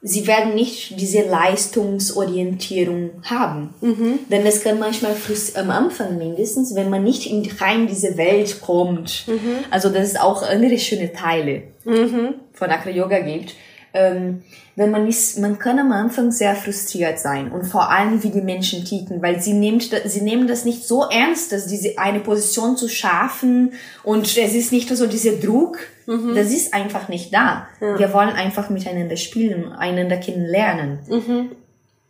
[0.07, 3.73] sie werden nicht diese Leistungsorientierung haben.
[3.81, 4.19] Mhm.
[4.31, 5.15] Denn es kann manchmal
[5.55, 9.25] am Anfang mindestens, wenn man nicht in rein diese Welt kommt.
[9.27, 9.65] Mhm.
[9.69, 12.35] Also das ist auch andere schöne Teile mhm.
[12.53, 13.53] von Akra Yoga gibt.
[13.93, 14.43] Ähm,
[14.75, 18.41] wenn man ist, man kann am Anfang sehr frustriert sein und vor allem wie die
[18.41, 22.77] Menschen ticken, weil sie nimmt, sie nehmen das nicht so ernst, dass diese eine Position
[22.77, 23.73] zu schaffen
[24.03, 26.35] und es ist nicht so dieser Druck, mhm.
[26.35, 27.67] das ist einfach nicht da.
[27.81, 27.97] Ja.
[27.97, 30.99] Wir wollen einfach miteinander spielen, einander kennenlernen.
[31.09, 31.51] Mhm.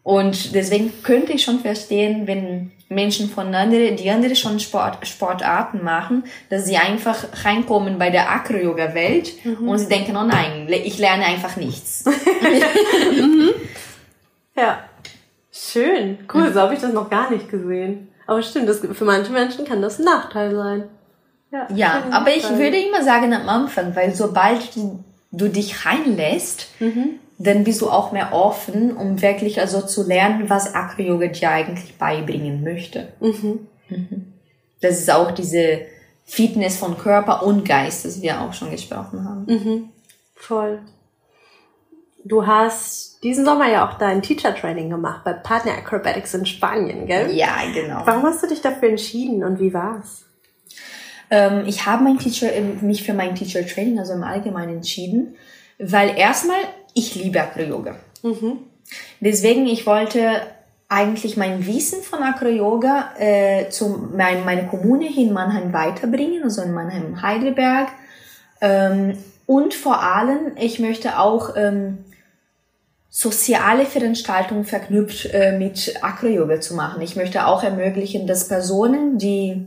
[0.03, 5.83] Und deswegen könnte ich schon verstehen, wenn Menschen von andere, die andere schon Sport, Sportarten
[5.83, 9.67] machen, dass sie einfach reinkommen bei der Acro-Yoga-Welt mhm.
[9.67, 12.05] und sie denken, oh nein, ich lerne einfach nichts.
[13.11, 13.49] mhm.
[14.55, 14.79] Ja,
[15.51, 16.19] schön.
[16.33, 18.09] Cool, so habe ich das noch gar nicht gesehen.
[18.25, 20.83] Aber stimmt, das, für manche Menschen kann das ein Nachteil sein.
[21.51, 26.67] Ja, ja aber ich würde immer sagen am Anfang, weil sobald du, du dich reinlässt,
[26.79, 31.51] mhm dann bist du auch mehr offen, um wirklich also zu lernen, was Acro-Yoga dir
[31.51, 33.09] eigentlich beibringen möchte.
[33.19, 33.67] Mhm.
[33.89, 34.33] Mhm.
[34.81, 35.81] Das ist auch diese
[36.25, 39.45] Fitness von Körper und Geist, das wir auch schon gesprochen haben.
[39.45, 39.89] Mhm.
[40.35, 40.79] Voll.
[42.25, 47.07] Du hast diesen Sommer ja auch dein Teacher Training gemacht bei Partner Acrobatics in Spanien,
[47.07, 47.31] gell?
[47.33, 48.01] Ja, genau.
[48.05, 50.25] Warum hast du dich dafür entschieden und wie war's?
[51.29, 55.35] Ähm, ich habe mein Teacher, äh, mich für mein Teacher Training, also im Allgemeinen entschieden,
[55.79, 56.59] weil erstmal,
[56.93, 57.95] ich liebe Acro-Yoga.
[58.23, 58.59] Mhm.
[59.19, 60.41] Deswegen, ich wollte
[60.89, 66.61] eigentlich mein Wissen von Acro-Yoga äh, zu mein, meine Kommune hier in Mannheim weiterbringen, also
[66.61, 67.89] in Mannheim Heidelberg.
[68.61, 71.99] Ähm, und vor allem, ich möchte auch ähm,
[73.09, 77.01] soziale Veranstaltungen verknüpft äh, mit Acro-Yoga zu machen.
[77.01, 79.65] Ich möchte auch ermöglichen, dass Personen, die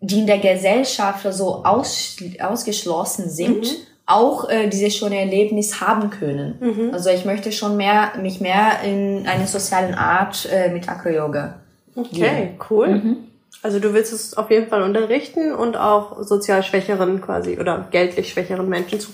[0.00, 6.10] die in der Gesellschaft so aus, ausgeschlossen sind, mhm auch äh, dieses schöne Erlebnis haben
[6.10, 6.56] können.
[6.60, 6.90] Mhm.
[6.92, 11.54] Also ich möchte schon mehr mich mehr in einer sozialen Art äh, mit Acro Yoga.
[11.96, 12.60] Okay, gehen.
[12.70, 12.88] cool.
[12.88, 13.16] Mhm.
[13.62, 18.30] Also du willst es auf jeden Fall unterrichten und auch sozial schwächeren quasi oder geldlich
[18.30, 19.10] schwächeren Menschen zu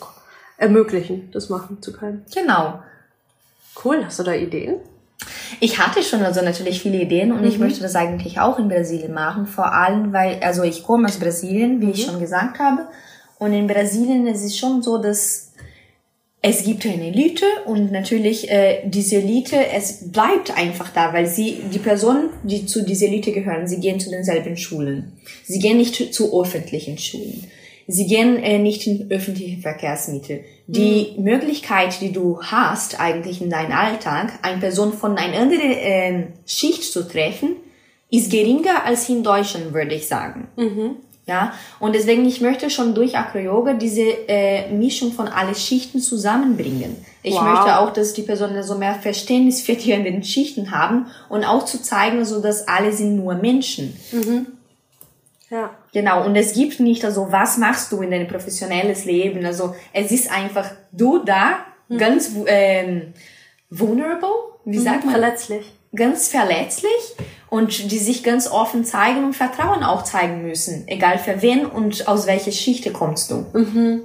[0.56, 2.24] ermöglichen, das machen zu können.
[2.34, 2.82] Genau.
[3.84, 4.76] Cool, hast du da Ideen?
[5.60, 7.48] Ich hatte schon also natürlich viele Ideen und mhm.
[7.48, 11.18] ich möchte das eigentlich auch in Brasilien machen, vor allem weil also ich komme aus
[11.18, 11.92] Brasilien, wie mhm.
[11.92, 12.88] ich schon gesagt habe
[13.40, 15.52] und in Brasilien ist es schon so, dass
[16.42, 21.58] es gibt eine Elite und natürlich äh, diese Elite, es bleibt einfach da, weil sie,
[21.72, 25.12] die Personen, die zu dieser Elite gehören, sie gehen zu denselben Schulen.
[25.44, 27.44] Sie gehen nicht zu öffentlichen Schulen.
[27.86, 30.44] Sie gehen äh, nicht in öffentliche Verkehrsmittel.
[30.66, 31.24] Die mhm.
[31.24, 36.84] Möglichkeit, die du hast eigentlich in deinem Alltag, eine Person von einer anderen äh, Schicht
[36.84, 37.56] zu treffen,
[38.10, 40.48] ist geringer als in Deutschland, würde ich sagen.
[40.56, 40.96] Mhm.
[41.30, 46.96] Ja, und deswegen, ich möchte schon durch Acro-Yoga diese äh, Mischung von alle Schichten zusammenbringen.
[47.22, 47.42] Ich wow.
[47.42, 51.64] möchte auch, dass die Personen so mehr Verständnis für die anderen Schichten haben und auch
[51.64, 53.96] zu zeigen, so dass alle sind nur Menschen.
[54.10, 54.46] Mhm.
[55.50, 55.70] Ja.
[55.92, 59.46] Genau, und es gibt nicht, also was machst du in deinem professionelles Leben?
[59.46, 61.98] Also es ist einfach du da, mhm.
[61.98, 63.14] ganz ähm,
[63.68, 64.30] vulnerable,
[64.64, 64.82] wie mhm.
[64.82, 65.14] sagt man?
[65.14, 65.72] Verletzlich.
[65.94, 67.14] Ganz verletzlich
[67.50, 72.08] und die sich ganz offen zeigen und Vertrauen auch zeigen müssen, egal für wen und
[72.08, 73.44] aus welcher Schicht kommst du.
[73.52, 74.02] Mhm.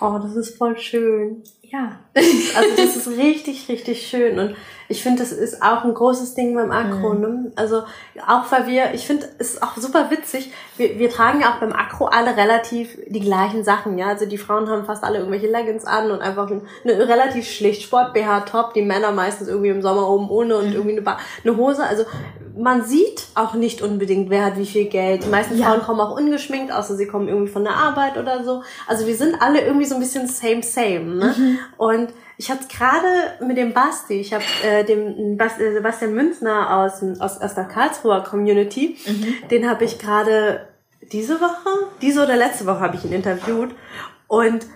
[0.00, 1.42] Oh, das ist voll schön.
[1.62, 2.00] Ja.
[2.14, 4.56] Also das ist richtig, richtig schön und
[4.88, 7.14] ich finde, das ist auch ein großes Ding beim Akro.
[7.14, 7.20] Mhm.
[7.20, 7.52] Ne?
[7.56, 7.82] Also
[8.26, 10.52] auch weil wir, ich finde, es ist auch super witzig.
[10.76, 13.98] Wir, wir tragen ja auch beim Akro alle relativ die gleichen Sachen.
[13.98, 17.82] Ja, also die Frauen haben fast alle irgendwelche Leggings an und einfach eine relativ schlicht
[17.82, 18.74] Sport BH Top.
[18.74, 20.74] Die Männer meistens irgendwie im Sommer oben ohne und mhm.
[20.74, 21.84] irgendwie eine, eine Hose.
[21.84, 22.04] Also
[22.56, 25.24] man sieht auch nicht unbedingt, wer hat wie viel Geld.
[25.24, 25.66] Die meisten ja.
[25.66, 28.62] Frauen kommen auch ungeschminkt, außer sie kommen irgendwie von der Arbeit oder so.
[28.86, 31.16] Also wir sind alle irgendwie so ein bisschen same same.
[31.16, 31.34] Ne?
[31.36, 31.58] Mhm.
[31.76, 36.76] Und ich hatte gerade mit dem Basti, ich habe äh, dem Bas, äh, Sebastian Münzner
[36.78, 39.48] aus, aus, aus der Karlsruher Community, mhm.
[39.48, 40.68] den habe ich gerade
[41.12, 43.74] diese Woche, diese oder letzte Woche habe ich ihn interviewt
[44.28, 44.66] und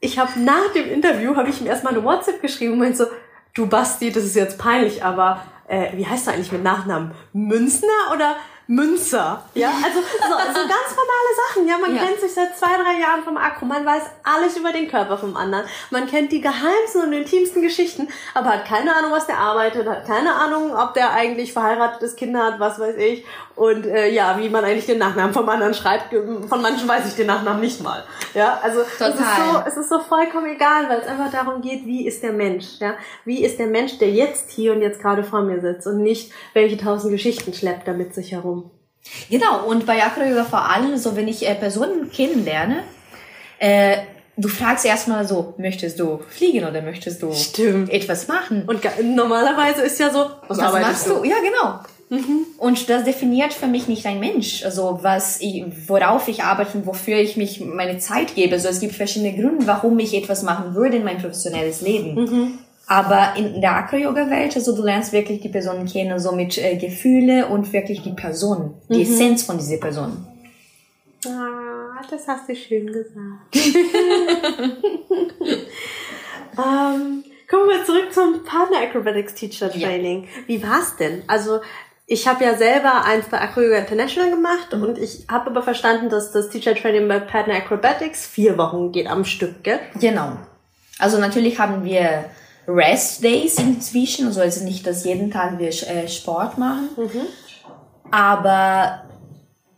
[0.00, 3.06] ich habe nach dem Interview habe ich ihm erstmal eine WhatsApp geschrieben und meinte so,
[3.54, 7.12] du Basti, das ist jetzt peinlich, aber äh, wie heißt du eigentlich mit Nachnamen?
[7.32, 9.42] Münzner oder Münzer.
[9.54, 11.68] Ja, also so, so ganz banale Sachen.
[11.68, 12.02] Ja, man ja.
[12.02, 13.66] kennt sich seit zwei, drei Jahren vom Akro.
[13.66, 15.66] Man weiß alles über den Körper vom anderen.
[15.90, 20.06] Man kennt die geheimsten und intimsten Geschichten, aber hat keine Ahnung, was der arbeitet, hat
[20.06, 23.26] keine Ahnung, ob der eigentlich verheiratet ist, Kinder hat, was weiß ich.
[23.56, 26.12] Und äh, ja, wie man eigentlich den Nachnamen vom anderen schreibt.
[26.48, 28.02] Von manchen weiß ich den Nachnamen nicht mal.
[28.34, 29.10] Ja, also Total.
[29.10, 32.22] Es, ist so, es ist so vollkommen egal, weil es einfach darum geht, wie ist
[32.22, 32.80] der Mensch.
[32.80, 36.02] Ja, wie ist der Mensch, der jetzt hier und jetzt gerade vor mir sitzt und
[36.02, 38.70] nicht welche tausend Geschichten schleppt er mit sich herum.
[39.30, 42.82] Genau, und bei Acro vor allem, so wenn ich äh, Personen kennenlerne,
[43.58, 43.98] äh,
[44.36, 47.90] du fragst erstmal so, möchtest du fliegen oder möchtest du Stimmt.
[47.90, 48.64] etwas machen?
[48.66, 51.16] Und normalerweise ist ja so, was, was machst du?
[51.16, 51.24] du?
[51.24, 51.80] Ja, genau.
[52.10, 52.46] Mhm.
[52.58, 56.86] Und das definiert für mich nicht ein Mensch, also was ich, worauf ich arbeite und
[56.86, 58.54] wofür ich mich meine Zeit gebe.
[58.54, 62.14] Also es gibt verschiedene Gründe, warum ich etwas machen würde in mein professionelles Leben.
[62.14, 62.58] Mhm.
[62.86, 67.46] Aber in der Acro-Yoga-Welt, also du lernst wirklich die Person kennen, so mit äh, Gefühle
[67.46, 69.02] und wirklich die Person, die mhm.
[69.02, 70.26] Essenz von dieser Person.
[71.26, 73.54] Ah, das hast du schön gesagt.
[76.58, 80.24] ähm, kommen wir zurück zum Partner Acrobatics Teacher Training.
[80.24, 80.28] Ja.
[80.46, 81.22] Wie war's denn?
[81.26, 81.60] Also
[82.06, 84.82] ich habe ja selber eins bei Acro Yoga International gemacht mhm.
[84.82, 89.06] und ich habe aber verstanden, dass das Teacher Training bei Partner Acrobatics vier Wochen geht
[89.06, 89.80] am Stück, gell?
[90.00, 90.36] Genau.
[90.98, 92.26] Also natürlich haben wir
[92.68, 97.26] Rest Days inzwischen, also es ist nicht, dass jeden Tag wir äh, Sport machen, mhm.
[98.10, 99.04] aber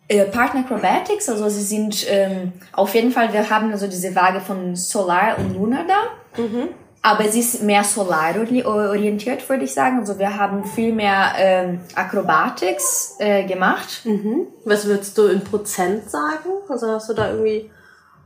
[0.09, 4.41] äh, Partner Acrobatics, also sie sind ähm, auf jeden Fall, wir haben also diese Waage
[4.41, 6.43] von Solar und Lunar da.
[6.43, 6.69] Mhm.
[7.07, 10.01] Aber es ist mehr solar orientiert, würde ich sagen.
[10.01, 14.01] Also wir haben viel mehr ähm, Acrobatics äh, gemacht.
[14.03, 14.49] Mhm.
[14.65, 16.51] Was würdest du in Prozent sagen?
[16.69, 17.71] Also hast du da irgendwie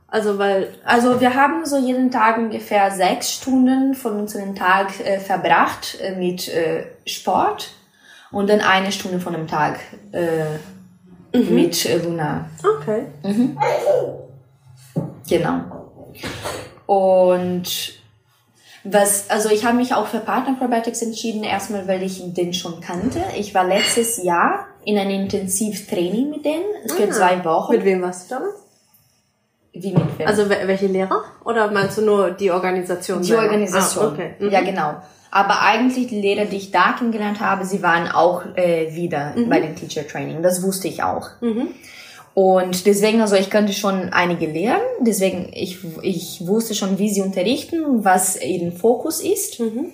[0.08, 5.20] also weil, also wir haben so jeden Tag ungefähr sechs Stunden von unserem Tag äh,
[5.20, 7.72] verbracht äh, mit äh, Sport
[8.32, 9.78] und dann eine Stunde von dem Tag
[10.12, 11.54] äh, mhm.
[11.54, 12.48] mit Luna.
[12.78, 13.04] Okay.
[13.22, 13.58] Mhm.
[15.28, 15.60] Genau.
[16.86, 17.99] Und
[18.84, 22.80] was, also ich habe mich auch für Partner Acrobatics entschieden, erstmal weil ich den schon
[22.80, 23.20] kannte.
[23.36, 27.72] Ich war letztes Jahr in einem Intensivtraining mit denen für ah, zwei Wochen.
[27.72, 28.54] Mit wem warst du damals?
[29.72, 30.26] Wie mit wem?
[30.26, 31.22] Also welche Lehrer?
[31.44, 33.20] Oder meinst du nur die Organisation?
[33.20, 33.44] Die selber?
[33.44, 34.04] Organisation.
[34.04, 34.34] Ah, okay.
[34.38, 34.50] Mhm.
[34.50, 34.94] Ja, genau.
[35.30, 39.48] Aber eigentlich die Lehrer, die ich da kennengelernt habe, sie waren auch äh, wieder mhm.
[39.48, 40.42] bei den Teacher Training.
[40.42, 41.28] Das wusste ich auch.
[41.40, 41.68] Mhm.
[42.34, 44.82] Und deswegen, also ich könnte schon einige lernen.
[45.00, 49.60] Deswegen, ich, ich wusste schon, wie sie unterrichten, was ihren Fokus ist.
[49.60, 49.92] Mhm.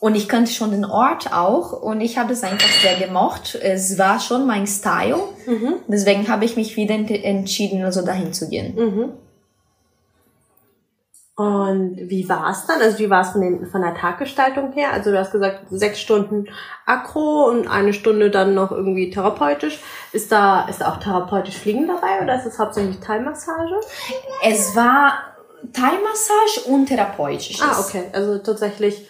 [0.00, 3.58] Und ich kannte schon den Ort auch und ich habe es einfach sehr gemocht.
[3.62, 5.16] Es war schon mein Style.
[5.46, 5.76] Mhm.
[5.88, 8.74] Deswegen habe ich mich wieder entschieden, also dahin zu gehen.
[8.74, 9.12] Mhm.
[11.36, 12.80] Und wie war es dann?
[12.80, 14.92] Also wie war es von, von der Taggestaltung her?
[14.92, 16.46] Also du hast gesagt, sechs Stunden
[16.86, 19.80] Akro und eine Stunde dann noch irgendwie therapeutisch.
[20.12, 23.80] Ist da, ist da auch therapeutisch Fliegen dabei oder ist es hauptsächlich Thai-Massage?
[24.44, 25.14] Es war
[25.72, 27.60] Thai-Massage und therapeutisch.
[27.60, 28.04] Ah, okay.
[28.12, 29.08] Also tatsächlich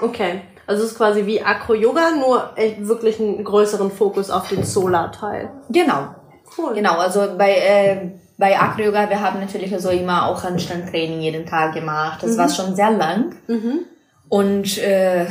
[0.00, 0.42] Okay.
[0.66, 5.50] Also es ist quasi wie Acro-Yoga, nur wirklich einen größeren Fokus auf den Solar-Teil.
[5.68, 6.14] Genau.
[6.56, 6.74] Cool.
[6.74, 8.10] Genau, also bei, äh,
[8.42, 12.24] bei Acro-Yoga, wir haben natürlich also immer auch Handstandtraining jeden Tag gemacht.
[12.24, 12.38] Das mhm.
[12.38, 13.36] war schon sehr lang.
[13.46, 13.84] Mhm.
[14.28, 15.26] Und äh,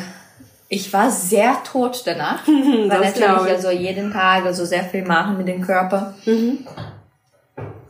[0.69, 5.49] ich war sehr tot danach, weil natürlich also jeden Tag also sehr viel machen mit
[5.49, 6.13] dem Körper.
[6.25, 6.59] Mhm.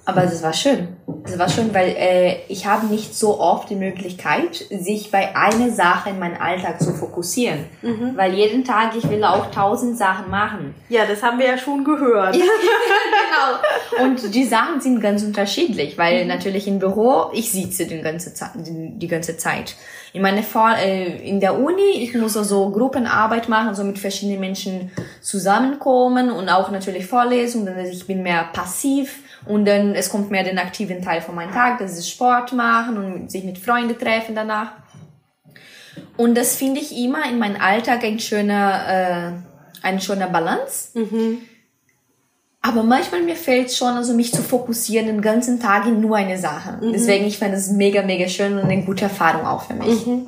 [0.06, 0.90] Aber das war schön.
[1.24, 5.70] Das war schön, weil äh, ich habe nicht so oft die Möglichkeit, sich bei einer
[5.70, 7.66] Sache in meinem Alltag zu fokussieren.
[7.84, 8.14] Mhm.
[8.16, 10.74] Weil jeden Tag, ich will auch tausend Sachen machen.
[10.90, 12.36] Ja, das haben wir ja schon gehört.
[12.36, 12.44] Ja,
[13.96, 14.06] genau.
[14.06, 16.30] Und die Sachen sind ganz unterschiedlich, weil mhm.
[16.30, 18.52] natürlich im Büro, ich sitze die ganze Zeit.
[18.56, 19.76] Die ganze Zeit.
[20.14, 24.40] In, meine Vor äh, in der Uni, ich muss also Gruppenarbeit machen, so mit verschiedenen
[24.40, 27.76] Menschen zusammenkommen und auch natürlich Vorlesungen.
[27.76, 31.54] Also ich bin mehr passiv und dann, es kommt mehr den aktiven Teil von meinem
[31.54, 34.74] Tag, das ist Sport machen und sich mit Freunden treffen danach.
[36.18, 39.34] Und das finde ich immer in meinem Alltag ein schöner,
[39.84, 40.98] äh, ein schöner Balance.
[40.98, 41.40] Mhm.
[42.62, 46.38] Aber manchmal mir fällt schon, also mich zu fokussieren den ganzen Tag in nur eine
[46.38, 46.78] Sache.
[46.80, 46.94] Mhm.
[46.94, 50.06] Deswegen, ich finde es mega, mega schön und eine gute Erfahrung auch für mich.
[50.06, 50.28] Mhm.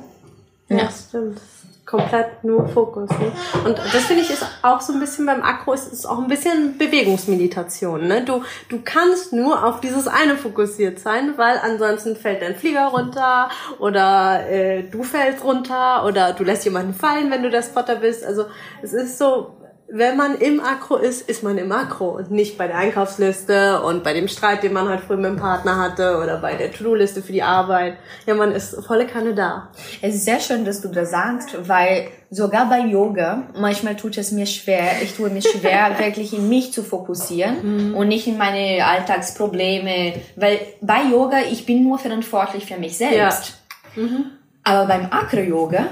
[0.68, 1.40] Ja, ja, stimmt
[1.86, 3.10] komplett nur Fokus.
[3.10, 3.32] Ne?
[3.64, 6.28] Und das finde ich ist auch so ein bisschen beim Akro, ist, ist auch ein
[6.28, 8.06] bisschen Bewegungsmeditation.
[8.06, 8.24] Ne?
[8.24, 13.48] Du, du kannst nur auf dieses eine fokussiert sein, weil ansonsten fällt dein Flieger runter
[13.78, 18.24] oder äh, du fällst runter oder du lässt jemanden fallen, wenn du der Spotter bist.
[18.24, 18.46] Also
[18.82, 19.54] es ist so,
[19.96, 24.02] wenn man im Akro ist, ist man im Akro und nicht bei der Einkaufsliste und
[24.02, 27.22] bei dem Streit, den man halt früher mit dem Partner hatte oder bei der To-Do-Liste
[27.22, 27.96] für die Arbeit.
[28.26, 29.68] Ja, man ist volle Kanne da.
[30.02, 34.32] Es ist sehr schön, dass du das sagst, weil sogar bei Yoga, manchmal tut es
[34.32, 37.94] mir schwer, ich tue mir schwer, wirklich in mich zu fokussieren mhm.
[37.94, 43.60] und nicht in meine Alltagsprobleme, weil bei Yoga, ich bin nur verantwortlich für mich selbst.
[43.94, 44.02] Ja.
[44.02, 44.24] Mhm.
[44.64, 45.86] Aber beim Acro-Yoga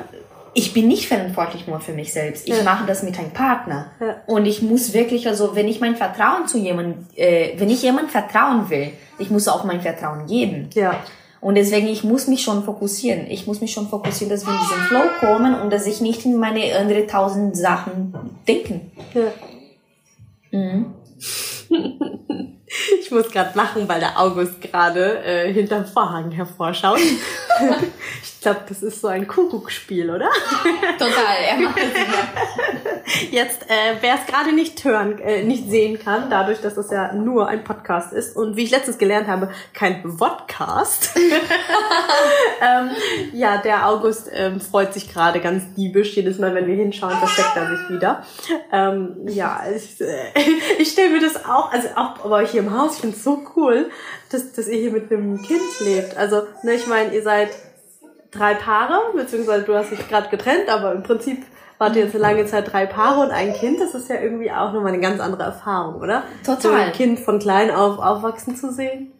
[0.55, 2.47] ich bin nicht verantwortlich nur für mich selbst.
[2.47, 2.63] Ich ja.
[2.63, 3.91] mache das mit einem Partner.
[4.01, 4.17] Ja.
[4.27, 8.11] Und ich muss wirklich, also wenn ich mein Vertrauen zu jemandem, äh, wenn ich jemand
[8.11, 10.69] vertrauen will, ich muss auch mein Vertrauen geben.
[10.75, 11.01] Ja.
[11.41, 13.27] Und deswegen, ich muss mich schon fokussieren.
[13.29, 16.25] Ich muss mich schon fokussieren, dass wir in diesen Flow kommen und dass ich nicht
[16.25, 18.15] in meine andere tausend Sachen
[18.47, 18.93] denken.
[19.15, 19.33] Ja.
[20.59, 20.95] Mhm.
[23.01, 27.01] Ich muss gerade lachen, weil der August gerade äh, hinterm Vorhang hervorschaut.
[28.43, 30.29] ich glaube, das ist so ein Kuckuckspiel, oder?
[30.99, 36.29] Total, er macht es Jetzt, äh, wer es gerade nicht hören, äh, nicht sehen kann,
[36.29, 40.03] dadurch, dass es ja nur ein Podcast ist und wie ich letztens gelernt habe, kein
[40.19, 41.11] Vodcast.
[42.61, 42.91] ähm,
[43.33, 46.17] ja, der August ähm, freut sich gerade ganz diebisch.
[46.17, 48.25] Jedes Mal, wenn wir hinschauen, versteckt er sich wieder.
[48.73, 50.33] Ähm, ja, ich, äh,
[50.81, 53.23] ich stelle mir das auch, also auch bei euch hier im Haus, ich finde es
[53.23, 53.89] so cool,
[54.31, 56.17] dass, dass ihr hier mit einem Kind lebt.
[56.17, 57.51] Also, ne, ich meine, ihr seid
[58.33, 61.45] drei Paare, beziehungsweise du hast dich gerade getrennt, aber im Prinzip
[61.79, 64.51] wart ihr jetzt eine lange Zeit drei Paare und ein Kind, das ist ja irgendwie
[64.51, 66.25] auch nochmal eine ganz andere Erfahrung, oder?
[66.45, 66.61] Total.
[66.61, 69.13] So ein Kind von klein auf aufwachsen zu sehen.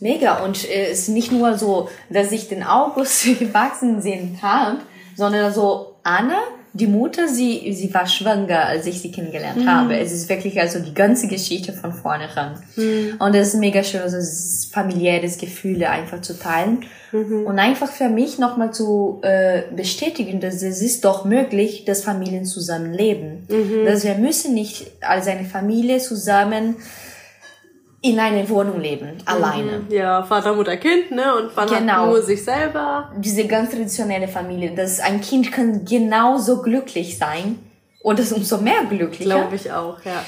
[0.00, 0.44] Mega.
[0.44, 4.80] Und äh, es ist nicht nur so, dass ich den August gewachsen sehen kann,
[5.16, 6.38] sondern so Anna,
[6.78, 9.68] die Mutter, sie, sie war schwanger, als ich sie kennengelernt mhm.
[9.68, 9.98] habe.
[9.98, 12.62] Es ist wirklich also die ganze Geschichte von vorne ran.
[12.76, 13.16] Mhm.
[13.18, 14.18] Und es ist mega schön, also
[14.72, 16.84] familiäres Gefühle einfach zu teilen.
[17.12, 17.46] Mhm.
[17.46, 22.44] Und einfach für mich nochmal zu äh, bestätigen, dass es ist doch möglich, dass Familien
[22.44, 23.46] zusammen leben.
[23.48, 23.84] Mhm.
[23.84, 26.76] Dass wir müssen nicht als eine Familie zusammen
[28.00, 29.22] in einer Wohnung leben, mhm.
[29.24, 29.86] alleine.
[29.88, 31.34] Ja, Vater, Mutter, Kind, ne?
[31.36, 31.92] Und man genau.
[31.92, 33.12] hat nur sich selber.
[33.16, 37.58] Diese ganz traditionelle Familie, dass ein Kind kann genauso glücklich sein
[38.02, 39.40] und das umso mehr glücklicher.
[39.40, 40.24] Glaube ich auch, ja.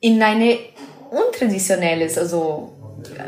[0.00, 0.58] In eine
[1.10, 2.72] untraditionelles, also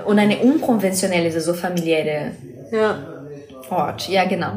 [0.07, 2.33] und eine unkonventionelle, also familiäre
[2.70, 2.99] ja.
[3.70, 4.09] Ort.
[4.09, 4.53] Ja, genau.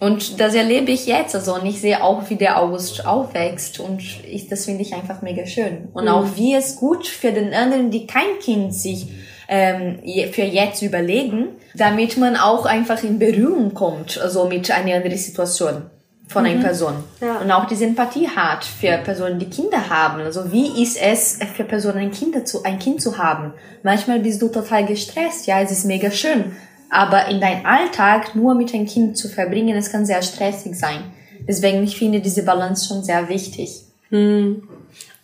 [0.00, 4.00] Und das erlebe ich jetzt, also und ich sehe auch, wie der August aufwächst und
[4.26, 5.88] ich, das finde ich einfach mega schön.
[5.92, 6.10] Und mhm.
[6.10, 9.08] auch wie es gut für den anderen, die kein Kind sich
[9.46, 9.98] ähm,
[10.32, 15.90] für jetzt überlegen, damit man auch einfach in Berührung kommt, also mit einer anderen Situation
[16.28, 16.62] von einer mhm.
[16.62, 16.94] Person.
[17.20, 17.38] Ja.
[17.38, 20.22] Und auch die Sympathie hat für Personen, die Kinder haben.
[20.22, 23.52] Also wie ist es für Personen, ein Kind zu, ein Kind zu haben?
[23.82, 26.56] Manchmal bist du total gestresst, ja, es ist mega schön.
[26.90, 31.04] Aber in deinem Alltag nur mit einem Kind zu verbringen, es kann sehr stressig sein.
[31.46, 33.84] Deswegen, ich finde diese Balance schon sehr wichtig.
[34.10, 34.62] Hm.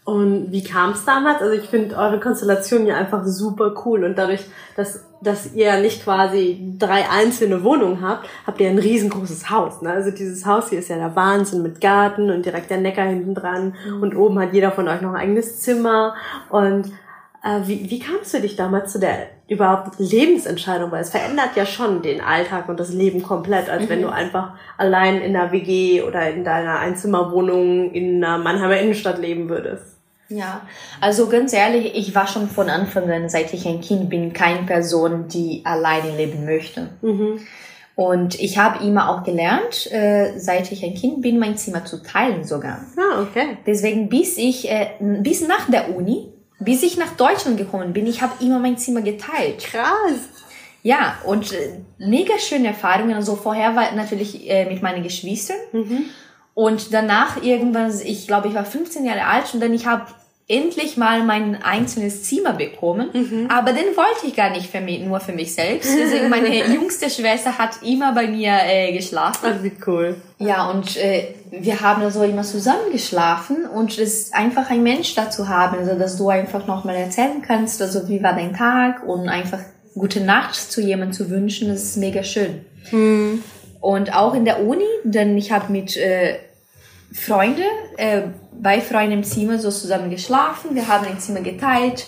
[0.06, 1.42] Und wie kam es damals?
[1.42, 4.44] Also ich finde eure Konstellation ja einfach super cool und dadurch,
[4.76, 9.82] dass, dass ihr nicht quasi drei einzelne Wohnungen habt, habt ihr ein riesengroßes Haus.
[9.82, 9.90] Ne?
[9.90, 13.34] Also dieses Haus hier ist ja der Wahnsinn mit Garten und direkt der Neckar hinten
[13.34, 14.02] dran mhm.
[14.02, 16.14] und oben hat jeder von euch noch ein eigenes Zimmer
[16.50, 16.92] und
[17.46, 20.90] äh, wie, wie kamst du dich damals zu der überhaupt Lebensentscheidung?
[20.90, 23.88] Weil es verändert ja schon den Alltag und das Leben komplett, als mhm.
[23.88, 29.18] wenn du einfach allein in einer WG oder in deiner Einzimmerwohnung in einer Mannheimer Innenstadt
[29.18, 29.84] leben würdest.
[30.28, 30.62] Ja,
[31.00, 34.66] also ganz ehrlich, ich war schon von Anfang an, seit ich ein Kind bin, keine
[34.66, 36.88] Person, die alleine leben möchte.
[37.00, 37.40] Mhm.
[37.94, 42.02] Und ich habe immer auch gelernt, äh, seit ich ein Kind bin, mein Zimmer zu
[42.02, 42.80] teilen sogar.
[42.96, 43.56] Ah, okay.
[43.66, 48.22] Deswegen bis ich, äh, bis nach der Uni, bis ich nach Deutschland gekommen bin, ich
[48.22, 49.64] habe immer mein Zimmer geteilt.
[49.64, 50.30] Krass.
[50.82, 53.14] Ja, und äh, mega schöne Erfahrungen.
[53.14, 55.56] Also vorher war natürlich äh, mit meinen Geschwistern.
[55.72, 56.04] Mhm.
[56.54, 60.06] Und danach irgendwann, ich glaube, ich war 15 Jahre alt und dann ich habe
[60.48, 63.10] endlich mal mein einzelnes Zimmer bekommen.
[63.12, 63.48] Mhm.
[63.50, 65.90] Aber den wollte ich gar nicht für mich, nur für mich selbst.
[65.98, 69.44] Deswegen meine jüngste Schwester hat immer bei mir äh, geschlafen.
[69.44, 70.16] Ach, wie cool.
[70.38, 75.14] Ja, und äh, wir haben also immer zusammen geschlafen und es ist einfach ein Mensch
[75.16, 79.28] dazu haben, also dass du einfach nochmal erzählen kannst, also wie war dein Tag und
[79.28, 79.60] einfach
[79.94, 82.64] gute Nacht zu jemandem zu wünschen, das ist mega schön.
[82.92, 83.42] Mhm.
[83.80, 86.38] Und auch in der Uni, denn ich habe mit äh,
[87.12, 87.62] Freunde
[87.96, 90.74] äh, bei Freunden im Zimmer so zusammen geschlafen.
[90.74, 92.06] Wir haben ein Zimmer geteilt.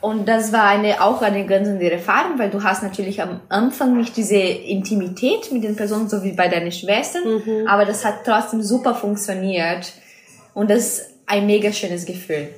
[0.00, 3.96] Und das war eine, auch eine ganz andere Erfahrung, weil du hast natürlich am Anfang
[3.96, 7.66] nicht diese Intimität mit den Personen, so wie bei deinen Schwestern, mhm.
[7.66, 9.92] aber das hat trotzdem super funktioniert.
[10.54, 12.50] Und das ist ein mega schönes Gefühl.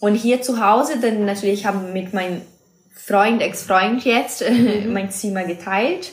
[0.00, 2.42] Und hier zu Hause, dann natürlich haben wir mit meinem
[2.92, 4.92] Freund, Ex-Freund jetzt, mhm.
[4.92, 6.12] mein Zimmer geteilt.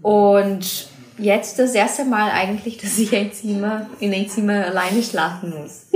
[0.00, 5.52] Und jetzt das erste Mal eigentlich, dass ich ein Zimmer, in ein Zimmer alleine schlafen
[5.60, 5.86] muss.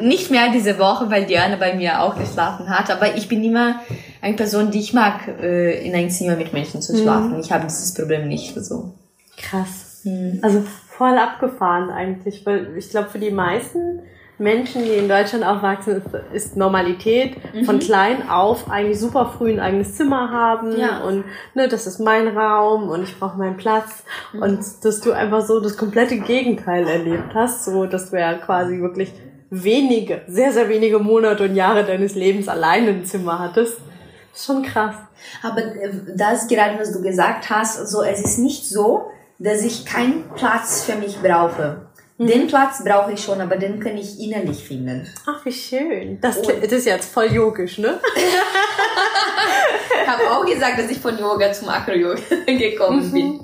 [0.00, 3.80] Nicht mehr diese Woche, weil Diana bei mir auch geschlafen hat, aber ich bin immer
[4.20, 7.34] eine Person, die ich mag, äh, in ein Zimmer mit Menschen zu schlafen.
[7.34, 7.40] Mhm.
[7.40, 8.94] Ich habe dieses Problem nicht so.
[9.36, 10.00] Krass.
[10.04, 10.40] Mhm.
[10.42, 14.00] Also voll abgefahren eigentlich, weil ich glaube für die meisten
[14.38, 17.64] Menschen, die in Deutschland aufwachsen, ist, ist Normalität mhm.
[17.64, 21.00] von klein auf eigentlich super früh ein eigenes Zimmer haben ja.
[21.00, 21.24] und
[21.54, 24.42] ne, das ist mein Raum und ich brauche meinen Platz mhm.
[24.42, 28.80] und dass du einfach so das komplette Gegenteil erlebt hast, so dass du ja quasi
[28.80, 29.12] wirklich
[29.50, 33.78] wenige, sehr, sehr wenige Monate und Jahre deines Lebens allein im Zimmer hattest.
[34.34, 34.94] Ist schon krass.
[35.42, 39.84] Aber äh, das gerade, was du gesagt hast, so es ist nicht so, dass ich
[39.86, 41.87] keinen Platz für mich brauche.
[42.18, 42.26] Mhm.
[42.26, 45.06] Den Platz brauche ich schon, aber den kann ich innerlich finden.
[45.24, 46.20] Ach, wie schön.
[46.20, 48.00] Das, das ist jetzt voll yogisch, ne?
[50.02, 53.12] ich habe auch gesagt, dass ich von Yoga zum Akro-Yoga gekommen mhm.
[53.12, 53.40] bin.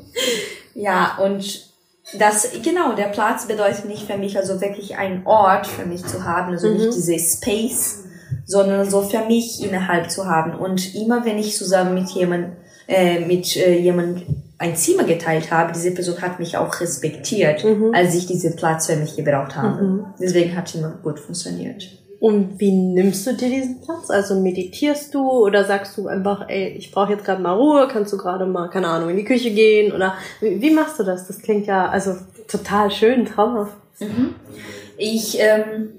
[0.75, 1.73] Ja, und
[2.19, 6.25] das, genau, der Platz bedeutet nicht für mich, also wirklich einen Ort für mich zu
[6.25, 6.77] haben, also mhm.
[6.77, 8.05] nicht diese Space,
[8.45, 10.55] sondern so für mich innerhalb zu haben.
[10.57, 12.57] Und immer wenn ich zusammen mit jemand,
[12.89, 14.23] äh, mit äh, jemand
[14.65, 17.95] ein Zimmer geteilt habe, diese Person hat mich auch respektiert, mhm.
[17.95, 19.83] als ich diesen Platz für mich gebraucht habe.
[19.83, 20.07] Mhm.
[20.19, 21.87] Deswegen hat es immer gut funktioniert.
[22.19, 24.09] Und wie nimmst du dir diesen Platz?
[24.09, 28.15] Also meditierst du oder sagst du einfach, ey, ich brauche jetzt gerade mal Ruhe, kannst
[28.15, 29.93] du gerade mal, keine Ahnung, in die Küche gehen?
[29.93, 31.27] Oder wie, wie, machst du das?
[31.27, 32.17] Das klingt ja also
[32.49, 33.77] total schön, traumhaft.
[34.01, 34.35] Mhm.
[34.97, 35.91] Ich, ähm,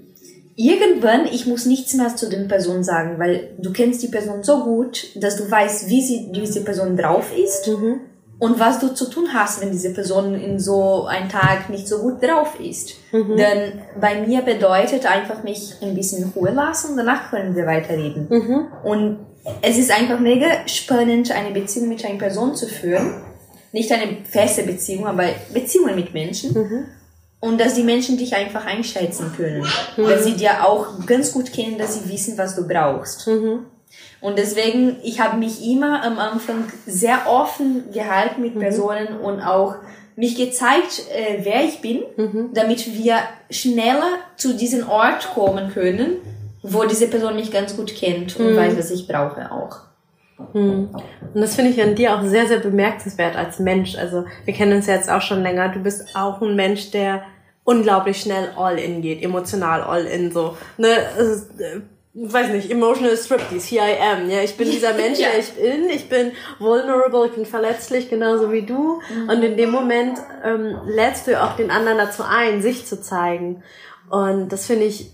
[0.56, 4.64] irgendwann, ich muss nichts mehr zu den Personen sagen, weil du kennst die Person so
[4.64, 7.68] gut, dass du weißt, wie sie, wie diese Person drauf ist.
[7.68, 8.00] Mhm
[8.38, 11.98] und was du zu tun hast, wenn diese Person in so einem Tag nicht so
[11.98, 12.94] gut drauf ist.
[13.12, 13.36] Mhm.
[13.36, 17.66] Denn bei mir bedeutet einfach mich ein bisschen in Ruhe lassen und danach können wir
[17.66, 18.26] weiterreden.
[18.28, 18.66] Mhm.
[18.84, 19.18] Und
[19.62, 23.22] es ist einfach mega spannend, eine Beziehung mit einer Person zu führen.
[23.72, 26.52] Nicht eine feste Beziehung, aber Beziehungen mit Menschen.
[26.52, 26.84] Mhm.
[27.40, 29.64] Und dass die Menschen dich einfach einschätzen können.
[29.96, 30.08] Mhm.
[30.08, 33.26] Dass sie dir auch ganz gut kennen, dass sie wissen, was du brauchst.
[34.20, 38.60] Und deswegen, ich habe mich immer am Anfang sehr offen gehalten mit mhm.
[38.60, 39.76] Personen und auch
[40.16, 42.50] mich gezeigt, äh, wer ich bin, mhm.
[42.54, 43.18] damit wir
[43.50, 46.16] schneller zu diesem Ort kommen können,
[46.62, 48.56] wo diese Person mich ganz gut kennt und mhm.
[48.56, 49.86] weiß, was ich brauche auch.
[50.54, 50.88] Mhm.
[51.34, 53.96] Und das finde ich an dir auch sehr, sehr bemerkenswert als Mensch.
[53.96, 55.68] Also wir kennen uns ja jetzt auch schon länger.
[55.68, 57.22] Du bist auch ein Mensch, der
[57.64, 60.56] unglaublich schnell all in geht, emotional all in so.
[60.78, 60.98] Ne?
[62.18, 64.30] Weiß nicht, emotional striptease, here I am.
[64.30, 65.28] Ja, ich bin dieser Mensch, ja.
[65.28, 65.90] der ich bin.
[65.90, 69.02] Ich bin vulnerable, ich bin verletzlich, genauso wie du.
[69.14, 69.28] Mhm.
[69.28, 73.62] Und in dem Moment ähm, lädst du auch den anderen dazu ein, sich zu zeigen.
[74.08, 75.10] Und das finde ich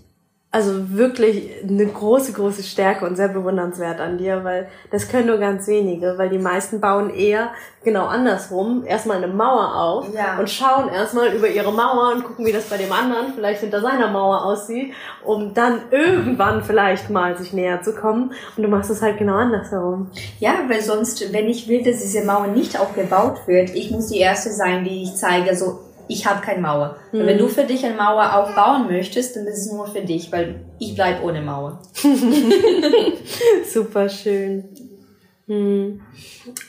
[0.53, 5.39] also wirklich eine große, große Stärke und sehr bewundernswert an dir, weil das können nur
[5.39, 7.49] ganz wenige, weil die meisten bauen eher
[7.83, 10.37] genau andersrum, erstmal eine Mauer auf ja.
[10.37, 13.81] und schauen erstmal über ihre Mauer und gucken, wie das bei dem anderen vielleicht hinter
[13.81, 14.93] seiner Mauer aussieht,
[15.23, 18.31] um dann irgendwann vielleicht mal sich näher zu kommen.
[18.55, 20.11] Und du machst es halt genau andersherum.
[20.39, 24.19] Ja, weil sonst, wenn ich will, dass diese Mauer nicht aufgebaut wird, ich muss die
[24.19, 26.97] Erste sein, die ich zeige, so ich habe keine Mauer.
[27.11, 27.25] Mhm.
[27.25, 30.61] Wenn du für dich eine Mauer aufbauen möchtest, dann ist es nur für dich, weil
[30.79, 31.79] ich bleib ohne Mauer.
[33.73, 34.65] Super schön.
[35.47, 36.01] Mhm.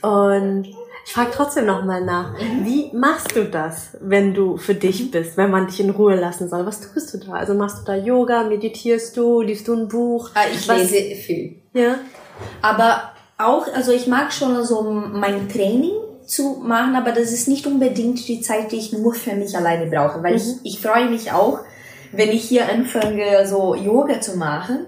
[0.02, 0.68] Und
[1.06, 5.50] ich frage trotzdem nochmal nach, wie machst du das, wenn du für dich bist, wenn
[5.50, 6.64] man dich in Ruhe lassen soll?
[6.64, 7.32] Was tust du da?
[7.32, 10.30] Also machst du da Yoga, meditierst du, liest du ein Buch?
[10.34, 10.90] Ah, ich Was?
[10.90, 11.56] lese viel.
[11.74, 11.98] Ja.
[12.62, 15.92] Aber auch, also ich mag schon so mein Training
[16.26, 19.86] zu machen, aber das ist nicht unbedingt die Zeit, die ich nur für mich alleine
[19.86, 20.38] brauche, weil mhm.
[20.62, 21.60] ich, ich freue mich auch,
[22.12, 24.86] wenn ich hier anfange, so Yoga zu machen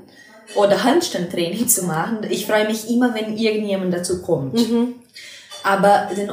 [0.54, 2.18] oder Handstandtraining zu machen.
[2.30, 4.54] Ich freue mich immer, wenn irgendjemand dazu kommt.
[4.54, 4.94] Mhm.
[5.64, 6.30] Aber den,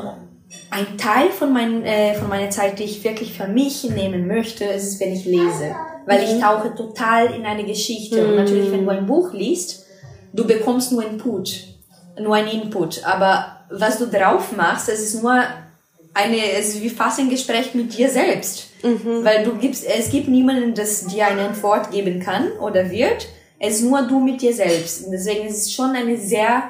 [0.70, 4.66] ein Teil von, mein, äh, von meiner Zeit, die ich wirklich für mich nehmen möchte,
[4.66, 5.76] ist es, wenn ich lese.
[6.06, 6.26] Weil mhm.
[6.26, 8.28] ich tauche total in eine Geschichte.
[8.28, 9.86] Und natürlich, wenn du ein Buch liest,
[10.34, 11.68] du bekommst nur Input,
[12.20, 13.04] nur ein Input.
[13.06, 15.44] Aber was du drauf machst, es ist nur
[16.14, 18.70] eine, es ist wie fast ein Gespräch mit dir selbst.
[18.84, 19.24] Mhm.
[19.24, 23.28] Weil du gibst, es gibt niemanden, das dir eine Antwort geben kann oder wird.
[23.60, 25.06] Es ist nur du mit dir selbst.
[25.06, 26.70] Und deswegen ist es schon eine sehr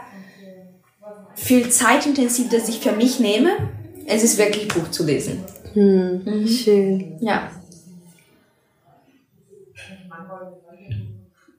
[1.36, 3.49] viel zeitintensiv, dass ich für mich nehme.
[4.06, 5.43] Es ist wirklich Buch zu lesen.
[5.74, 6.47] Hm, mhm.
[6.47, 7.18] Schön.
[7.20, 7.49] Ja.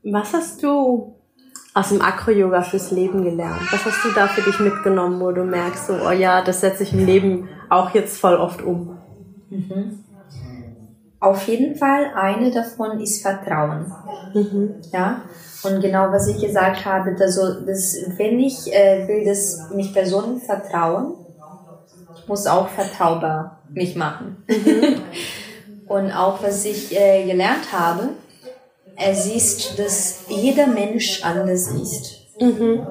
[0.05, 1.17] Was hast du
[1.75, 3.61] aus dem Akro-Yoga fürs Leben gelernt?
[3.73, 6.85] Was hast du da für dich mitgenommen, wo du merkst, so, oh ja, das setze
[6.85, 8.97] ich im Leben auch jetzt voll oft um?
[9.51, 10.05] Mhm.
[11.19, 13.93] Auf jeden Fall eine davon ist Vertrauen.
[14.35, 14.75] Mhm.
[14.93, 15.23] Ja.
[15.65, 20.41] Und genau was ich gesagt habe, also das, wenn ich äh, will, dass mich Personen
[20.41, 21.15] vertrauen,
[22.27, 24.45] muss auch vertraubar mich machen.
[24.47, 25.01] Mhm.
[25.87, 28.11] Und auch was ich äh, gelernt habe,
[28.97, 32.27] es ist, dass jeder Mensch anders ist.
[32.41, 32.87] Mhm.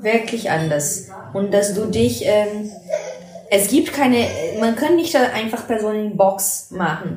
[0.00, 1.08] Wirklich anders.
[1.32, 2.70] Und dass du dich, ähm,
[3.50, 4.26] es gibt keine,
[4.60, 7.16] man kann nicht einfach Personen in Box machen.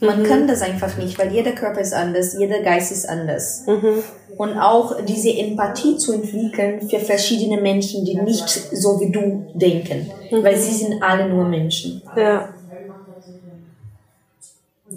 [0.00, 0.26] Man mhm.
[0.26, 3.64] kann das einfach nicht, weil jeder Körper ist anders, jeder Geist ist anders.
[3.66, 4.02] Mhm.
[4.36, 10.10] Und auch diese Empathie zu entwickeln für verschiedene Menschen, die nicht so wie du denken.
[10.30, 10.42] Mhm.
[10.42, 12.02] Weil sie sind alle nur Menschen.
[12.16, 12.48] Ja.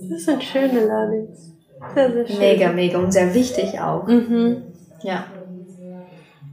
[0.09, 1.51] Das sind schöne Learnings.
[1.93, 2.39] Sehr, sehr schön.
[2.39, 4.07] Mega, mega und sehr wichtig auch.
[4.07, 4.63] Mhm.
[5.01, 5.25] Ja.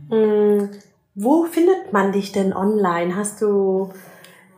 [0.09, 0.71] Mhm.
[1.15, 3.15] Wo findet man dich denn online?
[3.15, 3.93] Hast du,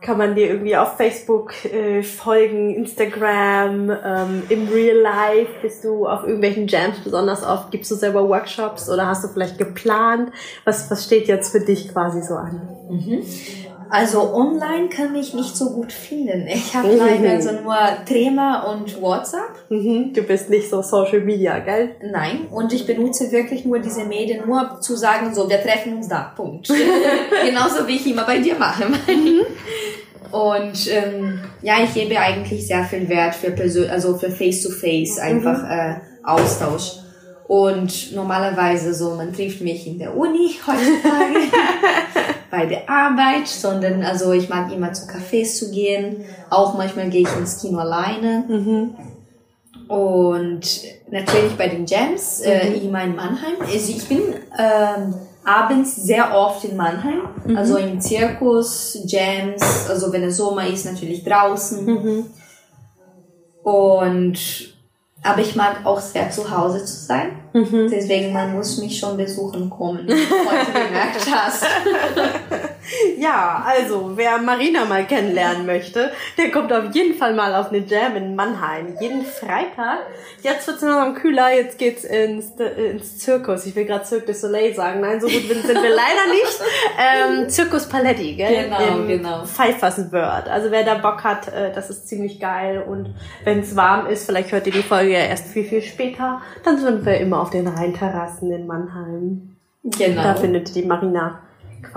[0.01, 5.51] kann man dir irgendwie auf Facebook äh, folgen, Instagram, ähm, im Real Life?
[5.61, 7.71] Bist du auf irgendwelchen Jams besonders oft?
[7.71, 10.31] Gibst du selber Workshops oder hast du vielleicht geplant?
[10.65, 12.69] Was, was steht jetzt für dich quasi so an?
[12.87, 13.23] Mhm.
[13.89, 16.47] Also online kann ich nicht so gut finden.
[16.47, 16.97] Ich habe mhm.
[16.97, 17.75] leider also nur
[18.05, 19.69] Trema und WhatsApp.
[19.69, 20.13] Mhm.
[20.13, 21.95] Du bist nicht so Social Media, gell?
[22.03, 26.07] Nein, und ich benutze wirklich nur diese Medien, nur zu sagen, so, wir treffen uns
[26.07, 26.67] da, Punkt.
[27.45, 28.85] Genauso wie ich immer bei dir mache.
[29.07, 29.41] Mhm.
[30.31, 35.19] Und ähm, ja, ich gebe eigentlich sehr viel Wert für Persön also für Face-to-Face, -face,
[35.19, 35.71] einfach mhm.
[35.71, 36.99] äh, Austausch.
[37.47, 41.39] Und normalerweise so, man trifft mich in der Uni heutzutage.
[42.49, 46.25] bei der Arbeit, sondern also ich mag immer zu Cafés zu gehen.
[46.49, 48.45] Auch manchmal gehe ich ins Kino alleine.
[48.47, 48.95] Mhm.
[49.87, 53.55] Und natürlich bei den Jams, äh, immer in Mannheim.
[53.61, 54.21] Also ich bin
[54.59, 57.57] ähm, abends sehr oft in Mannheim, mhm.
[57.57, 61.85] also im Zirkus, Jams, also wenn es Sommer ist, natürlich draußen.
[61.85, 62.25] Mhm.
[63.63, 64.76] Und
[65.27, 67.31] aber ich mag auch sehr zu Hause zu sein.
[67.53, 67.89] Mhm.
[67.91, 71.65] Deswegen, man muss mich schon besuchen kommen, wie du heute gemerkt hast.
[73.17, 77.79] Ja, also wer Marina mal kennenlernen möchte, der kommt auf jeden Fall mal auf eine
[77.79, 78.95] Jam in Mannheim.
[78.99, 79.99] Jeden Freitag.
[80.41, 83.65] Jetzt wird's noch kühler, jetzt geht's ins, ins Zirkus.
[83.65, 85.01] Ich will gerade Cirque du Soleil sagen.
[85.01, 86.61] Nein, so gut sind wir leider nicht.
[86.99, 88.65] Ähm, Zirkus Paletti, gell?
[88.65, 89.45] Genau, In genau.
[89.45, 90.47] Pfeifers Word.
[90.47, 92.83] Also wer da Bock hat, äh, das ist ziemlich geil.
[92.87, 93.13] Und
[93.43, 96.77] wenn es warm ist, vielleicht hört ihr die Folge ja erst viel, viel später, dann
[96.77, 99.55] sind wir immer auf den Rheinterrassen in Mannheim.
[99.83, 100.23] Genau.
[100.23, 101.41] Da findet ihr die Marina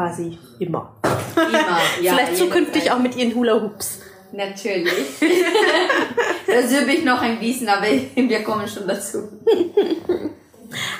[0.01, 0.93] quasi immer.
[1.37, 2.15] Immer, ja.
[2.15, 4.01] Vielleicht zukünftig auch mit ihren Hula Hoops.
[4.33, 5.21] Natürlich.
[6.47, 9.29] das übe ich noch ein bisschen, aber wir kommen schon dazu.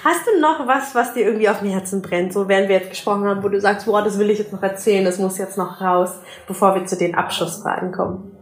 [0.05, 2.91] Hast du noch was, was dir irgendwie auf dem Herzen brennt, so während wir jetzt
[2.91, 5.57] gesprochen haben, wo du sagst, boah, das will ich jetzt noch erzählen, das muss jetzt
[5.57, 6.11] noch raus,
[6.49, 8.37] bevor wir zu den Abschlussfragen kommen?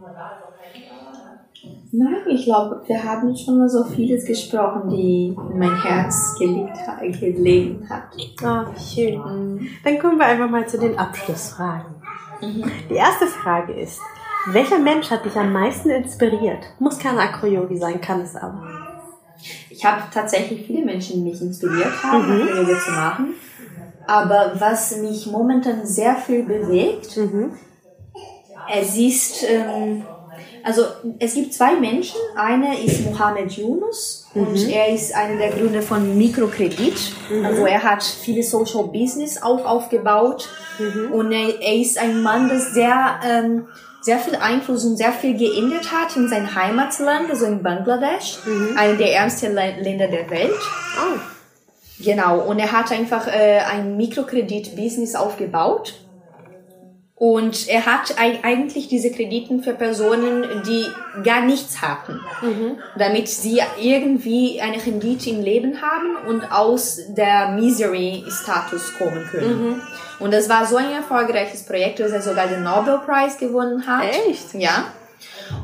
[1.91, 6.77] Nein, ich glaube, wir haben schon mal so vieles gesprochen, die mein Herz gelegt,
[7.19, 8.03] gelegen hat.
[8.43, 9.17] Ah, schön.
[9.17, 9.67] Mhm.
[9.83, 11.95] Dann kommen wir einfach mal zu den Abschlussfragen.
[12.41, 12.71] Mhm.
[12.89, 13.99] Die erste Frage ist,
[14.51, 16.59] welcher Mensch hat dich am meisten inspiriert?
[16.77, 18.61] Muss kein Akroyogi sein, kann es aber.
[19.71, 22.43] Ich habe tatsächlich viele Menschen, die mich inspiriert haben, mhm.
[22.43, 23.33] Akroyogi zu machen.
[24.05, 27.53] Aber was mich momentan sehr viel bewegt, mhm.
[28.71, 29.43] es ist...
[29.49, 30.03] Ähm,
[30.63, 30.83] also
[31.19, 32.19] es gibt zwei Menschen.
[32.35, 34.47] Einer ist Mohamed Yunus mhm.
[34.47, 37.13] und er ist einer der Gründer von Mikrokredit.
[37.29, 37.45] Mhm.
[37.45, 40.47] Also er hat viele Social Business auch aufgebaut
[40.77, 41.11] mhm.
[41.11, 43.67] und er, er, ist ein Mann, der sehr ähm,
[44.01, 48.77] sehr viel Einfluss und sehr viel geändert hat in sein Heimatland, also in Bangladesch, mhm.
[48.77, 50.51] einer der ärmsten Länder der Welt.
[50.97, 51.19] Oh.
[52.01, 55.95] Genau, und er hat einfach äh, ein Mikrokredit-Business aufgebaut
[57.19, 60.85] und er hat eigentlich diese Krediten für Personen, die
[61.21, 62.77] gar nichts hatten, mhm.
[62.97, 69.67] damit sie irgendwie eine Rendite im Leben haben und aus der Misery-Status kommen können.
[69.67, 69.81] Mhm.
[70.19, 74.05] Und das war so ein erfolgreiches Projekt, dass er sogar den Nobelpreis gewonnen hat.
[74.29, 74.53] Echt?
[74.53, 74.85] Ja.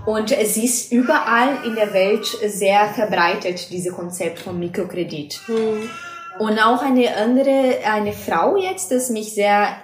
[0.05, 5.39] Und es ist überall in der Welt sehr verbreitet, dieses Konzept von Mikrokredit.
[5.47, 5.89] Mhm.
[6.37, 9.77] Und auch eine andere, eine Frau jetzt, das mich sehr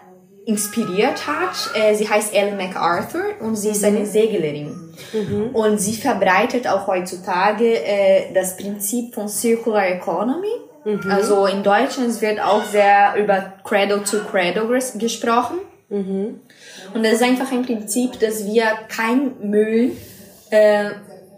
[0.45, 1.71] inspiriert hat.
[1.75, 4.05] Äh, sie heißt Ellen MacArthur und sie ist eine mhm.
[4.05, 4.93] Seglerin.
[5.13, 5.49] Mhm.
[5.53, 10.47] Und sie verbreitet auch heutzutage äh, das Prinzip von Circular Economy.
[10.85, 11.11] Mhm.
[11.11, 15.59] Also in Deutschland wird auch sehr über Cradle to Cradle gesprochen.
[15.89, 16.39] Mhm.
[16.93, 19.91] Und das ist einfach ein Prinzip, dass wir kein Müll
[20.49, 20.91] äh,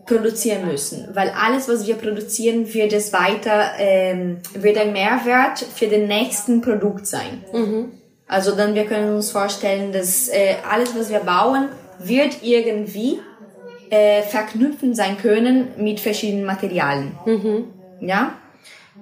[0.05, 5.87] produzieren müssen, weil alles, was wir produzieren, wird es weiter, ähm, wird ein Mehrwert für
[5.87, 7.43] den nächsten Produkt sein.
[7.53, 7.91] Mhm.
[8.33, 11.69] Also dann wir können uns vorstellen, dass äh, alles, was wir bauen,
[11.99, 13.19] wird irgendwie
[13.91, 17.11] äh, verknüpfen sein können mit verschiedenen Materialien.
[17.25, 17.65] Mhm.
[17.99, 18.33] Ja,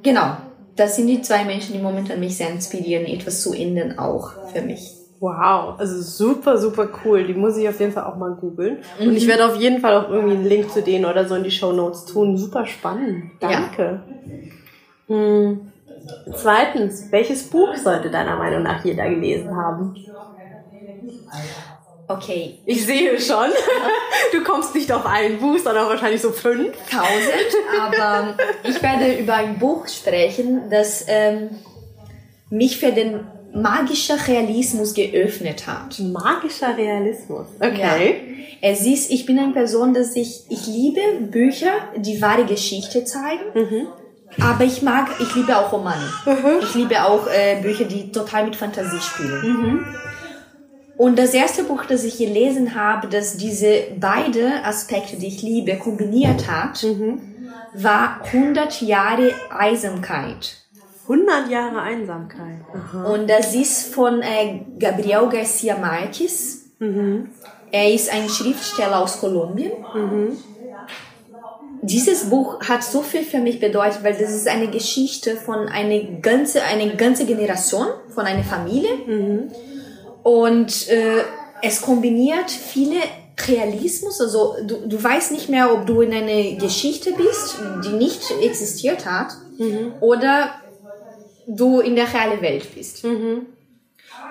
[0.03, 0.35] genau.
[0.75, 4.61] Das sind die zwei Menschen, die momentan mich sehr inspirieren, etwas zu ändern auch für
[4.61, 4.97] mich.
[5.21, 7.23] Wow, also super, super cool.
[7.25, 8.79] Die muss ich auf jeden Fall auch mal googeln.
[8.99, 9.07] Mhm.
[9.07, 11.45] Und ich werde auf jeden Fall auch irgendwie einen Link zu denen oder so in
[11.45, 12.37] die Show Notes tun.
[12.37, 13.31] Super spannend.
[13.39, 14.01] Danke.
[15.07, 15.15] Ja.
[15.15, 15.70] Hm.
[16.35, 19.95] Zweitens, welches Buch sollte deiner Meinung nach jeder gelesen haben?
[22.07, 22.59] Okay.
[22.65, 23.49] Ich sehe schon.
[24.31, 26.75] Du kommst nicht auf ein Buch, sondern wahrscheinlich so fünf.
[26.89, 27.55] Tausend.
[27.79, 31.49] Aber ich werde über ein Buch sprechen, das ähm,
[32.49, 33.21] mich für den
[33.53, 35.99] magischen Realismus geöffnet hat.
[35.99, 37.47] Magischer Realismus.
[37.59, 38.37] Okay.
[38.61, 38.69] Ja.
[38.73, 43.43] Es ist, ich bin eine Person, dass ich, ich liebe Bücher, die wahre Geschichte zeigen.
[43.53, 43.87] Mhm.
[44.39, 46.09] Aber ich mag, ich liebe auch Romane.
[46.25, 46.61] Mhm.
[46.61, 49.41] Ich liebe auch äh, Bücher, die total mit Fantasie spielen.
[49.41, 49.85] Mhm.
[50.97, 55.77] Und das erste Buch, das ich gelesen habe, das diese beide Aspekte, die ich liebe,
[55.77, 57.19] kombiniert hat, mhm.
[57.73, 60.57] war 100 Jahre Einsamkeit.
[61.03, 62.61] 100 Jahre Einsamkeit.
[62.73, 63.03] Aha.
[63.05, 66.65] Und das ist von äh, Gabriel Garcia Marquez.
[66.79, 67.29] Mhm.
[67.71, 69.71] Er ist ein Schriftsteller aus Kolumbien.
[69.93, 70.37] Mhm
[71.81, 75.99] dieses Buch hat so viel für mich bedeutet, weil das ist eine Geschichte von einer
[76.21, 78.93] ganze, eine ganze Generation, von einer Familie.
[79.07, 79.51] Mhm.
[80.23, 81.23] Und äh,
[81.63, 82.97] es kombiniert viele
[83.47, 88.21] Realismus, also du, du weißt nicht mehr, ob du in einer Geschichte bist, die nicht
[88.41, 89.93] existiert hat, mhm.
[89.99, 90.51] oder
[91.47, 93.03] du in der realen Welt bist.
[93.03, 93.47] Mhm.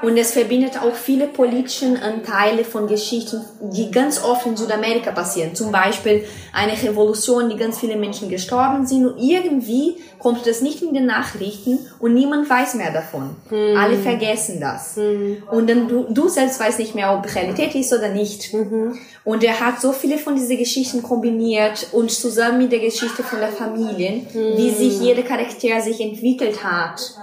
[0.03, 5.55] Und es verbindet auch viele politische Anteile von Geschichten, die ganz oft in Südamerika passieren.
[5.55, 10.83] Zum Beispiel eine Revolution, die ganz viele Menschen gestorben sind und irgendwie kommt das nicht
[10.83, 13.37] in den Nachrichten und niemand weiß mehr davon.
[13.51, 13.77] Mhm.
[13.77, 14.97] Alle vergessen das.
[14.97, 15.43] Mhm.
[15.51, 18.55] Und dann du, du selbst weißt nicht mehr, ob Realität ist oder nicht.
[18.55, 18.99] Mhm.
[19.25, 23.39] Und er hat so viele von diesen Geschichten kombiniert und zusammen mit der Geschichte von
[23.39, 27.15] der Familie, wie sich jeder Charakter sich entwickelt hat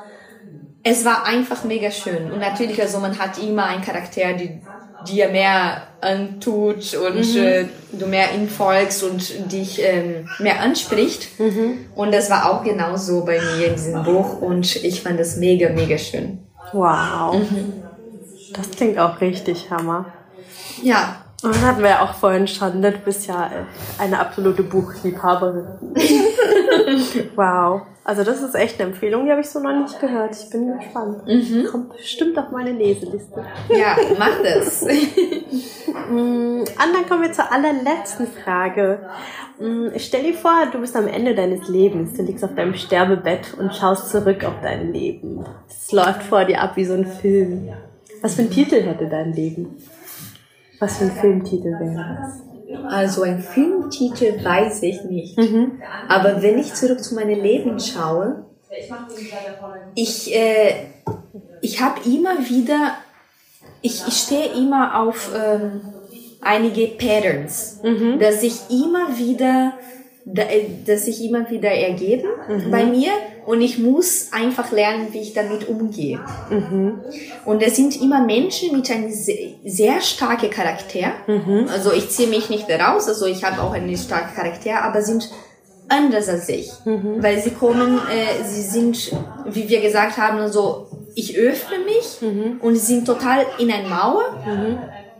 [0.84, 2.32] es war einfach mega schön.
[2.32, 4.61] Und natürlich, also man hat immer einen Charakter, die
[5.07, 7.41] dir mehr antut und mhm.
[7.41, 11.39] äh, du mehr ihm folgst und dich ähm, mehr anspricht.
[11.39, 11.86] Mhm.
[11.95, 15.69] Und das war auch genauso bei mir in diesem Buch und ich fand das mega,
[15.69, 16.39] mega schön.
[16.73, 17.36] Wow.
[17.36, 17.84] Mhm.
[18.53, 20.13] Das klingt auch richtig Hammer.
[20.82, 21.23] Ja.
[21.44, 22.92] Und das hatten wir ja auch vorhin schon, ne?
[22.92, 25.68] du bist ja äh, eine absolute Buchliebhaberin.
[27.36, 27.84] wow.
[28.04, 30.36] Also das ist echt eine Empfehlung, die habe ich so noch nicht gehört.
[30.36, 31.28] Ich bin gespannt.
[31.28, 31.68] Mhm.
[31.70, 33.46] Kommt bestimmt auf meine Leseliste.
[33.70, 34.86] Ja, mach das.
[36.10, 39.08] mm, und dann kommen wir zur allerletzten Frage.
[39.60, 42.16] Mm, stell dir vor, du bist am Ende deines Lebens.
[42.16, 45.46] Du liegst auf deinem Sterbebett und schaust zurück auf dein Leben.
[45.68, 47.70] Es läuft vor dir ab wie so ein Film.
[48.22, 49.78] Was für ein Titel hätte dein Leben?
[50.80, 52.41] Was für ein Filmtitel wäre das?
[52.89, 55.38] Also ein Filmtitel weiß ich nicht.
[55.38, 55.82] Mhm.
[56.07, 58.45] Aber wenn ich zurück zu meinem Leben schaue,
[59.95, 60.73] ich, äh,
[61.61, 62.93] ich habe immer wieder,
[63.82, 65.82] ich, ich stehe immer auf ähm,
[66.41, 68.19] einige Patterns, mhm.
[68.19, 69.73] dass ich immer wieder
[70.36, 72.69] äh, dass sich immer wieder ergeben mhm.
[72.69, 73.11] bei mir
[73.48, 76.20] und ich muss einfach lernen, wie ich damit umgehe.
[76.50, 77.00] Mhm.
[77.45, 81.14] Und es sind immer Menschen mit einem sehr, sehr starken Charakter.
[81.28, 81.70] Mhm.
[81.72, 85.32] Also ich ziehe mich nicht daraus, also ich habe auch einen starken Charakter, aber sind
[85.88, 87.24] anders als ich, mhm.
[87.24, 89.14] weil sie kommen, äh, sie sind,
[89.45, 92.60] wie wir gesagt haben, also ich öffne mich mhm.
[92.60, 94.78] und sie sind total in ein Mauer mhm.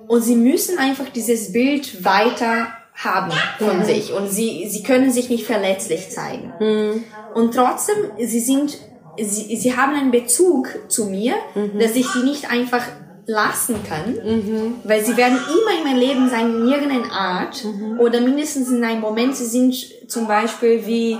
[0.10, 2.68] und sie müssen einfach dieses Bild weiter
[2.98, 6.54] haben von sich und sie, sie können sich nicht verletzlich zeigen.
[6.60, 7.04] Mhm.
[7.36, 8.78] Und trotzdem, sie sind,
[9.18, 11.80] sie, sie haben einen Bezug zu mir, mhm.
[11.80, 12.84] dass ich sie nicht einfach
[13.28, 14.76] lassen kann, mhm.
[14.84, 18.00] weil sie werden immer in mein Leben sein, in irgendeiner Art mhm.
[18.00, 19.76] oder mindestens in einem Moment, sie sind
[20.10, 21.20] zum Beispiel wie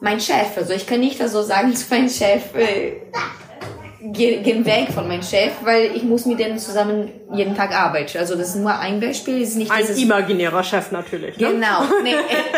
[0.00, 0.56] mein Chef.
[0.56, 3.02] Also ich kann nicht also sagen zu meinem Chef, äh,
[4.12, 8.18] geh, geh weg von meinem Chef, weil ich muss mit denen zusammen jeden Tag arbeiten.
[8.18, 9.40] Also das ist nur ein Beispiel.
[9.40, 11.38] ist nicht ein imaginärer Chef natürlich.
[11.38, 11.48] Ne?
[11.48, 11.82] Genau.
[12.02, 12.14] Nee,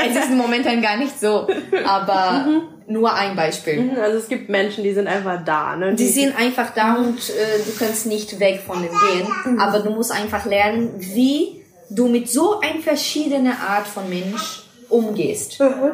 [0.08, 1.46] es ist momentan gar nicht so.
[1.86, 2.62] Aber mhm.
[2.88, 3.80] nur ein Beispiel.
[3.80, 5.76] Mhm, also es gibt Menschen, die sind einfach da.
[5.76, 5.94] Ne?
[5.94, 9.28] Die, die sind einfach da und äh, du kannst nicht weg von dem gehen.
[9.44, 9.60] Mhm.
[9.60, 15.60] Aber du musst einfach lernen, wie du mit so ein verschiedener Art von Mensch umgehst.
[15.60, 15.92] Mhm.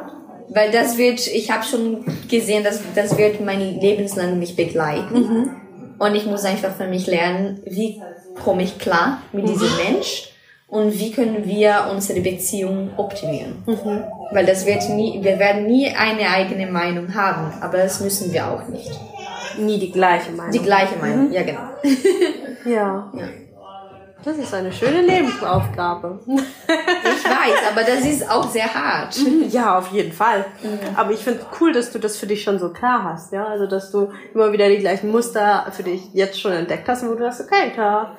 [0.54, 5.14] Weil das wird, ich habe schon gesehen, dass das wird mein Lebenslang mich begleiten.
[5.14, 5.50] Mhm.
[5.98, 8.02] Und ich muss einfach für mich lernen, wie
[8.44, 9.94] komme ich klar mit diesem mhm.
[9.94, 10.30] Mensch
[10.68, 13.62] und wie können wir unsere Beziehung optimieren.
[13.66, 14.04] Mhm.
[14.32, 18.48] Weil das wird nie, wir werden nie eine eigene Meinung haben, aber das müssen wir
[18.48, 18.90] auch nicht.
[19.58, 20.52] Nie die gleiche Meinung.
[20.52, 21.32] Die gleiche Meinung, mhm.
[21.32, 21.68] ja genau.
[22.64, 23.12] ja.
[23.14, 23.28] ja.
[24.24, 26.20] Das ist eine schöne Lebensaufgabe.
[27.22, 29.18] ich weiß, aber das ist auch sehr hart.
[29.18, 29.48] Mhm.
[29.48, 30.44] Ja, auf jeden Fall.
[30.62, 30.96] Mhm.
[30.96, 33.46] Aber ich finde es cool, dass du das für dich schon so klar hast, ja.
[33.46, 37.10] Also dass du immer wieder die gleichen Muster für dich jetzt schon entdeckt hast und
[37.10, 38.16] wo du sagst, okay, da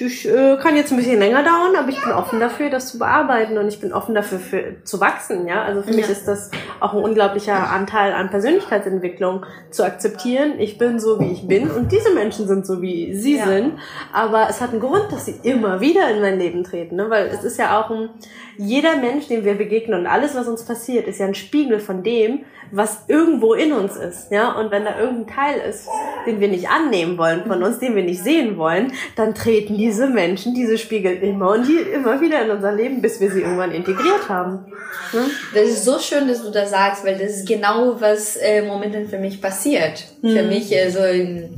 [0.00, 2.98] das äh, kann jetzt ein bisschen länger dauern, aber ich bin offen dafür, das zu
[2.98, 5.46] bearbeiten und ich bin offen dafür für, zu wachsen.
[5.46, 5.96] Ja, also für ja.
[5.96, 10.58] mich ist das auch ein unglaublicher Anteil an Persönlichkeitsentwicklung zu akzeptieren.
[10.58, 13.46] Ich bin so, wie ich bin und diese Menschen sind so, wie sie ja.
[13.46, 13.74] sind.
[14.12, 17.10] Aber es hat einen Grund, dass sie immer wieder in mein Leben treten, ne?
[17.10, 18.08] weil es ist ja auch ein
[18.56, 22.02] jeder Mensch, dem wir begegnen und alles, was uns passiert, ist ja ein Spiegel von
[22.02, 22.40] dem,
[22.70, 24.52] was irgendwo in uns ist, ja.
[24.52, 25.88] Und wenn da irgendein Teil ist,
[26.26, 30.06] den wir nicht annehmen wollen von uns, den wir nicht sehen wollen, dann treten diese
[30.06, 33.72] Menschen, diese Spiegel immer und die immer wieder in unser Leben, bis wir sie irgendwann
[33.72, 34.66] integriert haben.
[35.12, 35.20] Ja?
[35.52, 39.08] Das ist so schön, dass du das sagst, weil das ist genau, was äh, momentan
[39.08, 40.04] für mich passiert.
[40.22, 40.36] Mhm.
[40.36, 41.48] Für mich äh, so im,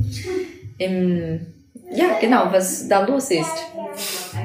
[0.79, 1.47] im,
[1.93, 3.67] ja, genau, was da los ist.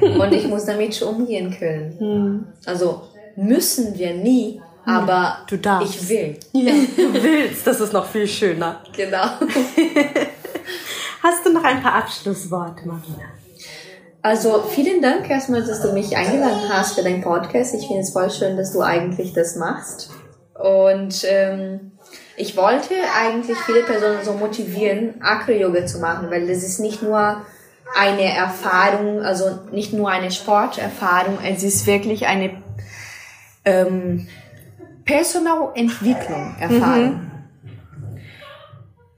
[0.02, 1.96] Und ich muss damit schon umgehen können.
[1.98, 2.44] Mhm.
[2.66, 5.94] Also müssen wir nie, aber du darfst.
[5.94, 6.36] ich will.
[6.52, 8.82] Ja, du willst, das ist noch viel schöner.
[8.94, 9.24] Genau.
[11.22, 13.38] Hast du noch ein paar Abschlussworte, Marina?
[14.28, 17.74] Also vielen Dank erstmal, dass du mich eingeladen hast für deinen Podcast.
[17.74, 20.10] Ich finde es voll schön, dass du eigentlich das machst.
[20.52, 21.92] Und ähm,
[22.36, 27.40] ich wollte eigentlich viele Personen so motivieren, Acro-Yoga zu machen, weil das ist nicht nur
[27.96, 32.62] eine Erfahrung, also nicht nur eine Sporterfahrung, es ist wirklich eine
[33.64, 34.28] ähm,
[35.06, 37.12] Personalentwicklung Erfahrung.
[37.12, 37.30] Mhm.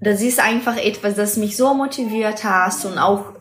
[0.00, 3.39] Das ist einfach etwas, das mich so motiviert hat und auch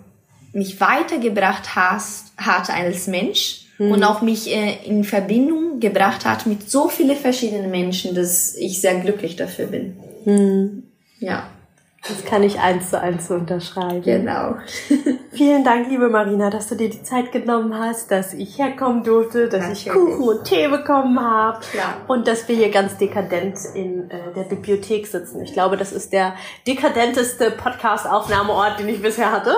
[0.54, 3.92] mich weitergebracht hast, hat als Mensch mhm.
[3.92, 8.82] und auch mich äh, in Verbindung gebracht hat mit so vielen verschiedenen Menschen, dass ich
[8.82, 9.98] sehr glücklich dafür bin.
[10.26, 10.84] Mhm.
[11.20, 11.50] Ja.
[12.08, 14.02] Das kann ich eins zu eins so unterschreiben.
[14.02, 14.56] Genau.
[15.32, 19.50] Vielen Dank, liebe Marina, dass du dir die Zeit genommen hast, dass ich herkommen durfte,
[19.50, 19.86] dass Natürlich.
[19.86, 21.60] ich Kuchen und Tee bekommen habe
[22.08, 25.42] und dass wir hier ganz dekadent in äh, der Bibliothek sitzen.
[25.42, 26.36] Ich glaube, das ist der
[26.66, 29.56] dekadenteste Podcast-Aufnahmeort, den ich bisher hatte.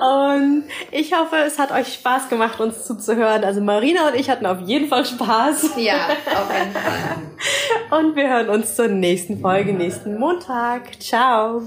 [0.00, 3.42] und ich hoffe, es hat euch Spaß gemacht, uns zuzuhören.
[3.42, 5.70] Also Marina und ich hatten auf jeden Fall Spaß.
[5.76, 7.22] Ja, auf jeden Fall.
[7.90, 10.98] Und wir hören uns zur nächsten Folge nächsten Montag.
[10.98, 11.62] Ciao.